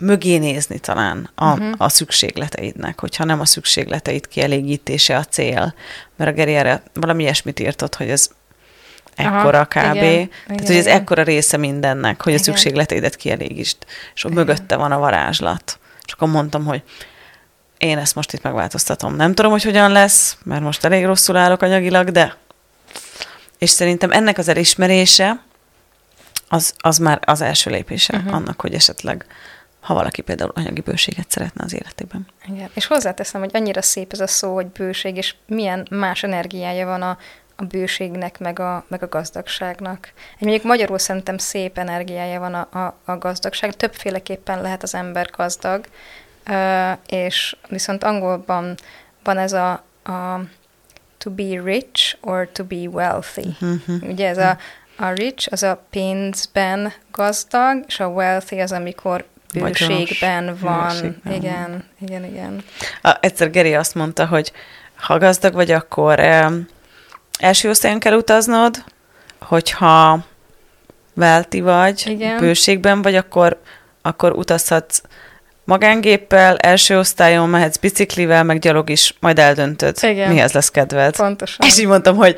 mögé 0.00 0.36
nézni 0.36 0.78
talán 0.78 1.30
a, 1.34 1.52
uh-huh. 1.52 1.72
a 1.76 1.88
szükségleteidnek, 1.88 3.00
hogyha 3.00 3.24
nem 3.24 3.40
a 3.40 3.44
szükségleteid 3.44 4.28
kielégítése 4.28 5.16
a 5.16 5.24
cél. 5.24 5.74
Mert 6.16 6.30
a 6.30 6.34
Geri 6.34 6.54
erre 6.54 6.82
valami 6.94 7.22
ilyesmit 7.22 7.60
írtott, 7.60 7.94
hogy 7.94 8.10
ez 8.10 8.30
ekkora 9.14 9.58
Aha, 9.58 9.64
kb. 9.64 9.94
Igen, 9.94 10.28
Tehát, 10.46 10.66
hogy 10.66 10.76
ez 10.76 10.86
igen. 10.86 11.00
ekkora 11.00 11.22
része 11.22 11.56
mindennek, 11.56 12.22
hogy 12.22 12.32
igen. 12.32 12.44
a 12.44 12.50
szükségleteidet 12.50 13.16
kielégítsd. 13.16 13.76
És 14.14 14.24
ott 14.24 14.32
igen. 14.32 14.44
mögötte 14.44 14.76
van 14.76 14.92
a 14.92 14.98
varázslat. 14.98 15.78
És 16.06 16.12
akkor 16.12 16.28
mondtam, 16.28 16.64
hogy 16.64 16.82
én 17.78 17.98
ezt 17.98 18.14
most 18.14 18.32
itt 18.32 18.42
megváltoztatom. 18.42 19.14
Nem 19.16 19.34
tudom, 19.34 19.50
hogy 19.50 19.62
hogyan 19.62 19.90
lesz, 19.90 20.36
mert 20.44 20.62
most 20.62 20.84
elég 20.84 21.04
rosszul 21.04 21.36
állok 21.36 21.62
anyagilag, 21.62 22.10
de 22.10 22.36
és 23.58 23.70
szerintem 23.70 24.10
ennek 24.10 24.38
az 24.38 24.48
elismerése 24.48 25.42
az, 26.48 26.74
az 26.78 26.98
már 26.98 27.20
az 27.24 27.40
első 27.40 27.70
lépése 27.70 28.16
uh-huh. 28.16 28.34
annak, 28.34 28.60
hogy 28.60 28.74
esetleg 28.74 29.26
ha 29.80 29.94
valaki 29.94 30.22
például 30.22 30.52
anyagi 30.54 30.80
bőséget 30.80 31.30
szeretne 31.30 31.64
az 31.64 31.74
életében. 31.74 32.26
Igen. 32.48 32.70
És 32.74 32.86
hozzáteszem, 32.86 33.40
hogy 33.40 33.50
annyira 33.52 33.82
szép 33.82 34.12
ez 34.12 34.20
a 34.20 34.26
szó, 34.26 34.54
hogy 34.54 34.66
bőség, 34.66 35.16
és 35.16 35.34
milyen 35.46 35.86
más 35.90 36.22
energiája 36.22 36.86
van 36.86 37.02
a, 37.02 37.18
a 37.56 37.64
bőségnek, 37.64 38.38
meg 38.38 38.58
a, 38.58 38.84
meg 38.88 39.02
a 39.02 39.08
gazdagságnak. 39.08 40.12
Egy 40.34 40.40
mondjuk 40.40 40.64
magyarul 40.64 40.98
szerintem 40.98 41.38
szép 41.38 41.78
energiája 41.78 42.40
van 42.40 42.54
a, 42.54 42.78
a, 42.78 42.96
a 43.04 43.18
gazdagság. 43.18 43.76
Többféleképpen 43.76 44.62
lehet 44.62 44.82
az 44.82 44.94
ember 44.94 45.30
gazdag, 45.36 45.86
és 47.06 47.56
viszont 47.68 48.04
angolban 48.04 48.74
van 49.22 49.38
ez 49.38 49.52
a, 49.52 49.72
a 50.04 50.40
to 51.18 51.30
be 51.30 51.62
rich 51.64 52.16
or 52.20 52.48
to 52.52 52.64
be 52.64 52.76
wealthy. 52.76 53.56
Uh-huh. 53.60 54.10
Ugye 54.10 54.28
ez 54.28 54.38
a, 54.38 54.58
a 54.96 55.08
rich, 55.08 55.48
az 55.50 55.62
a 55.62 55.84
pénzben 55.90 56.92
gazdag, 57.12 57.84
és 57.86 58.00
a 58.00 58.06
wealthy 58.06 58.60
az, 58.60 58.72
amikor 58.72 59.24
bőségben 59.54 60.56
van. 60.60 60.88
Bőségben. 60.88 61.32
Igen, 61.32 61.84
igen, 62.00 62.24
igen. 62.24 62.64
A, 63.02 63.16
egyszer 63.20 63.50
Geri 63.50 63.74
azt 63.74 63.94
mondta, 63.94 64.26
hogy 64.26 64.52
ha 64.96 65.18
gazdag 65.18 65.54
vagy, 65.54 65.70
akkor 65.70 66.20
eh, 66.20 66.50
első 67.38 67.68
osztályon 67.68 67.98
kell 67.98 68.14
utaznod, 68.14 68.84
hogyha 69.40 70.24
velti 71.14 71.60
vagy, 71.60 72.02
igen. 72.06 72.38
bőségben 72.38 73.02
vagy, 73.02 73.14
akkor, 73.14 73.60
akkor 74.02 74.32
utazhatsz 74.32 75.02
magángéppel, 75.64 76.56
első 76.56 76.98
osztályon 76.98 77.48
mehetsz 77.48 77.76
biciklivel, 77.76 78.44
meg 78.44 78.58
gyalog 78.58 78.90
is, 78.90 79.14
majd 79.20 79.38
eldöntöd, 79.38 79.96
Igen. 80.02 80.32
mihez 80.32 80.52
lesz 80.52 80.70
kedved. 80.70 81.16
Pontosan. 81.16 81.66
És 81.66 81.78
így 81.78 81.86
mondtam, 81.86 82.16
hogy 82.16 82.36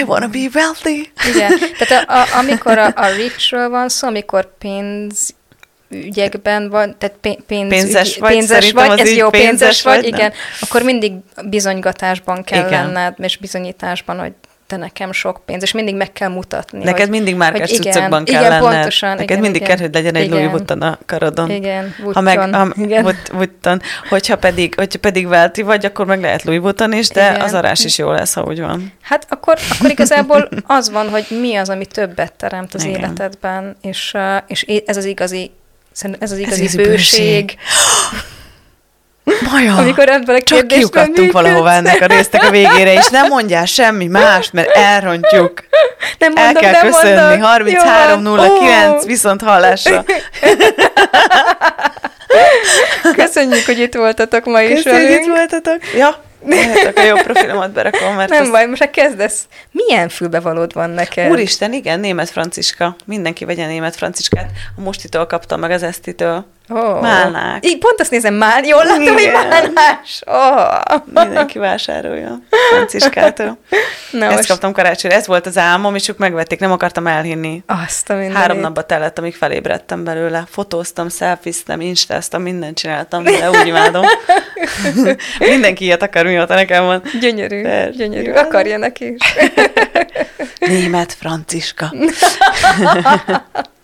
I 0.00 0.02
wanna 0.02 0.28
be 0.28 0.48
wealthy. 0.54 1.12
Igen, 1.34 1.52
tehát 1.78 2.08
a, 2.08 2.20
a, 2.20 2.38
amikor 2.38 2.78
a, 2.78 2.92
a 2.94 3.06
richről 3.22 3.68
van 3.68 3.88
szó, 3.88 4.08
amikor 4.08 4.58
pénz 4.58 5.34
ügyekben 5.90 6.70
van, 6.70 6.94
tehát 6.98 7.16
pénz, 7.46 7.68
pénzes 7.68 8.18
vagy, 8.18 8.32
pénzes 8.32 8.72
vagy 8.72 8.98
ez 8.98 9.12
jó, 9.12 9.30
pénzes, 9.30 9.48
pénzes 9.48 9.82
vagy, 9.82 9.96
vagy 9.96 10.06
igen, 10.06 10.32
akkor 10.60 10.82
mindig 10.82 11.12
bizonygatásban 11.44 12.42
kell 12.42 12.66
igen. 12.66 12.92
lenned, 12.92 13.14
és 13.18 13.36
bizonyításban, 13.36 14.18
hogy 14.18 14.32
te 14.70 14.76
nekem 14.76 15.12
sok 15.12 15.40
pénz, 15.44 15.62
és 15.62 15.72
mindig 15.72 15.94
meg 15.94 16.12
kell 16.12 16.28
mutatni. 16.28 16.84
Neked 16.84 17.00
hogy, 17.00 17.08
mindig 17.08 17.36
márkás 17.36 17.70
cuccokban 17.70 18.24
kell 18.24 18.40
igen, 18.40 18.50
lenned. 18.50 18.72
pontosan. 18.72 19.08
Neked 19.08 19.24
igen, 19.24 19.40
mindig 19.40 19.60
igen, 19.60 19.76
kell, 19.76 19.86
hogy 19.86 19.94
legyen 19.94 20.14
egy. 20.14 20.30
Louis 20.30 20.50
Vuitton 20.50 20.82
a 20.82 20.98
karodon. 21.06 21.50
Igen, 21.50 21.94
Vuitton. 21.98 22.14
Ha 22.14 22.20
meg, 22.20 22.54
ha, 22.54 22.68
igen. 22.76 23.16
Vuitton. 23.32 23.80
Hogyha 24.08 24.36
pedig, 24.36 24.74
hogyha 24.74 24.98
pedig 24.98 25.28
Velti 25.28 25.62
vagy, 25.62 25.84
akkor 25.84 26.06
meg 26.06 26.20
lehet 26.20 26.42
Louis 26.42 26.60
Vuitton 26.60 26.92
is, 26.92 27.08
de 27.08 27.30
igen. 27.30 27.40
az 27.40 27.54
arás 27.54 27.84
is 27.84 27.98
jó 27.98 28.10
lesz, 28.10 28.34
ha 28.34 28.42
úgy 28.42 28.60
van. 28.60 28.92
Hát 29.02 29.26
akkor, 29.28 29.58
akkor 29.70 29.90
igazából 29.90 30.48
az 30.66 30.90
van, 30.90 31.08
hogy 31.08 31.26
mi 31.40 31.56
az, 31.56 31.68
ami 31.68 31.86
többet 31.86 32.32
teremt 32.32 32.74
az 32.74 32.84
igen. 32.84 32.98
életedben, 32.98 33.76
és, 33.82 34.16
és 34.46 34.62
ez 34.86 34.96
az 34.96 35.04
igazi 35.04 35.50
ez 36.18 36.32
az 36.32 36.38
igazi 36.38 36.64
ez 36.64 36.74
bőség. 36.74 36.88
bőség. 36.88 37.56
Maja, 39.50 39.76
Amikor 39.76 40.08
ebből 40.08 40.36
a 40.36 40.42
csak 40.42 40.66
kiukadtunk 40.66 41.32
valahova 41.32 41.72
ennek 41.72 42.00
a 42.00 42.06
résztek 42.06 42.42
a 42.42 42.50
végére, 42.50 42.92
és 42.92 43.08
nem 43.08 43.26
mondjál 43.26 43.64
semmi 43.64 44.06
más, 44.06 44.50
mert 44.50 44.68
elrontjuk. 44.68 45.64
Nem 46.18 46.32
mondom, 46.32 46.56
El 46.56 46.62
kell 46.62 46.72
nem 46.72 46.90
köszönni. 46.90 47.42
33.09 47.42 49.02
viszont 49.06 49.42
hallásra. 49.42 50.04
Köszönjük, 53.16 53.66
hogy 53.66 53.78
itt 53.78 53.94
voltatok 53.94 54.44
ma 54.44 54.60
is 54.60 54.82
Köszönjük, 54.82 55.08
hogy 55.08 55.20
itt 55.20 55.26
voltatok. 55.26 55.78
Ja, 55.96 56.22
Lehetek 56.46 56.98
a 56.98 57.02
jobb 57.02 57.22
profilomat 57.22 57.72
berakom, 57.72 58.14
mert 58.14 58.30
Nem 58.30 58.42
az... 58.42 58.50
baj, 58.50 58.66
most 58.66 58.90
kezdesz. 58.90 59.46
Milyen 59.70 60.08
fülbevalód 60.08 60.72
van 60.72 60.90
neked? 60.90 61.30
Úristen, 61.30 61.72
igen, 61.72 62.00
német 62.00 62.30
franciska. 62.30 62.96
Mindenki 63.04 63.44
vegyen 63.44 63.68
német 63.68 63.96
franciskát. 63.96 64.50
A 64.76 64.80
mostitól 64.80 65.26
kaptam 65.26 65.60
meg 65.60 65.70
az 65.70 65.82
esztitől. 65.82 66.44
Oh. 66.70 67.00
Málnák. 67.00 67.66
Így 67.66 67.78
pont 67.78 68.00
azt 68.00 68.10
nézem, 68.10 68.34
már 68.34 68.64
jól 68.64 68.84
látom, 68.84 69.02
Igen. 69.02 69.14
hogy 69.14 69.32
málnás. 69.32 70.22
Oh. 70.26 71.24
Mindenki 71.24 71.58
vásárolja 71.58 72.38
Franciskától. 72.70 73.58
Na 74.10 74.24
Ezt 74.24 74.34
most... 74.34 74.48
kaptam 74.48 74.72
karácsonyra. 74.72 75.16
Ez 75.16 75.26
volt 75.26 75.46
az 75.46 75.58
álmom, 75.58 75.94
és 75.94 76.08
ők 76.08 76.18
megvették, 76.18 76.58
nem 76.58 76.72
akartam 76.72 77.06
elhinni. 77.06 77.62
Azt 77.66 78.10
a 78.10 78.12
mindenit. 78.12 78.36
Három 78.36 78.58
napba 78.58 78.82
tellett, 78.82 79.18
amíg 79.18 79.34
felébredtem 79.34 80.04
belőle. 80.04 80.44
Fotóztam, 80.50 81.08
szelfiztem, 81.08 81.80
instáztam, 81.80 82.42
mindent 82.42 82.78
csináltam, 82.78 83.22
de 83.22 83.50
úgy 83.50 83.66
imádom. 83.66 84.04
Mindenki 85.38 85.84
ilyet 85.84 86.02
akar, 86.02 86.24
mióta 86.24 86.54
nekem 86.54 86.84
van. 86.84 87.02
Gyönyörű, 87.20 87.62
de, 87.62 87.90
gyönyörű. 87.90 88.30
Akarja 88.32 88.78
neki 88.78 89.14
is. 89.14 89.34
Német 90.58 91.12
Franciska. 91.12 91.92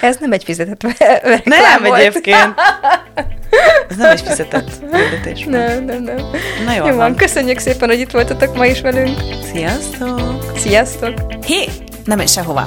Ez 0.00 0.16
nem 0.20 0.32
egy 0.32 0.44
fizetett 0.44 0.82
reklám 1.22 1.40
Nem 1.44 1.82
volt. 1.82 2.00
egyébként. 2.00 2.54
Ez 3.88 3.96
nem 3.96 4.10
egy 4.10 4.20
fizetett 4.20 4.68
hirdetés. 4.92 5.44
Nem, 5.44 5.84
nem, 5.84 6.02
nem. 6.02 6.16
Na 6.64 6.74
jó, 6.74 6.86
jó 6.86 6.94
van. 6.96 7.16
Köszönjük 7.16 7.58
szépen, 7.58 7.88
hogy 7.88 7.98
itt 7.98 8.10
voltatok 8.10 8.56
ma 8.56 8.66
is 8.66 8.80
velünk. 8.80 9.18
Sziasztok! 9.52 10.42
Sziasztok! 10.56 11.12
Hé! 11.46 11.68
Nem 12.04 12.20
is 12.20 12.32
sehová. 12.32 12.66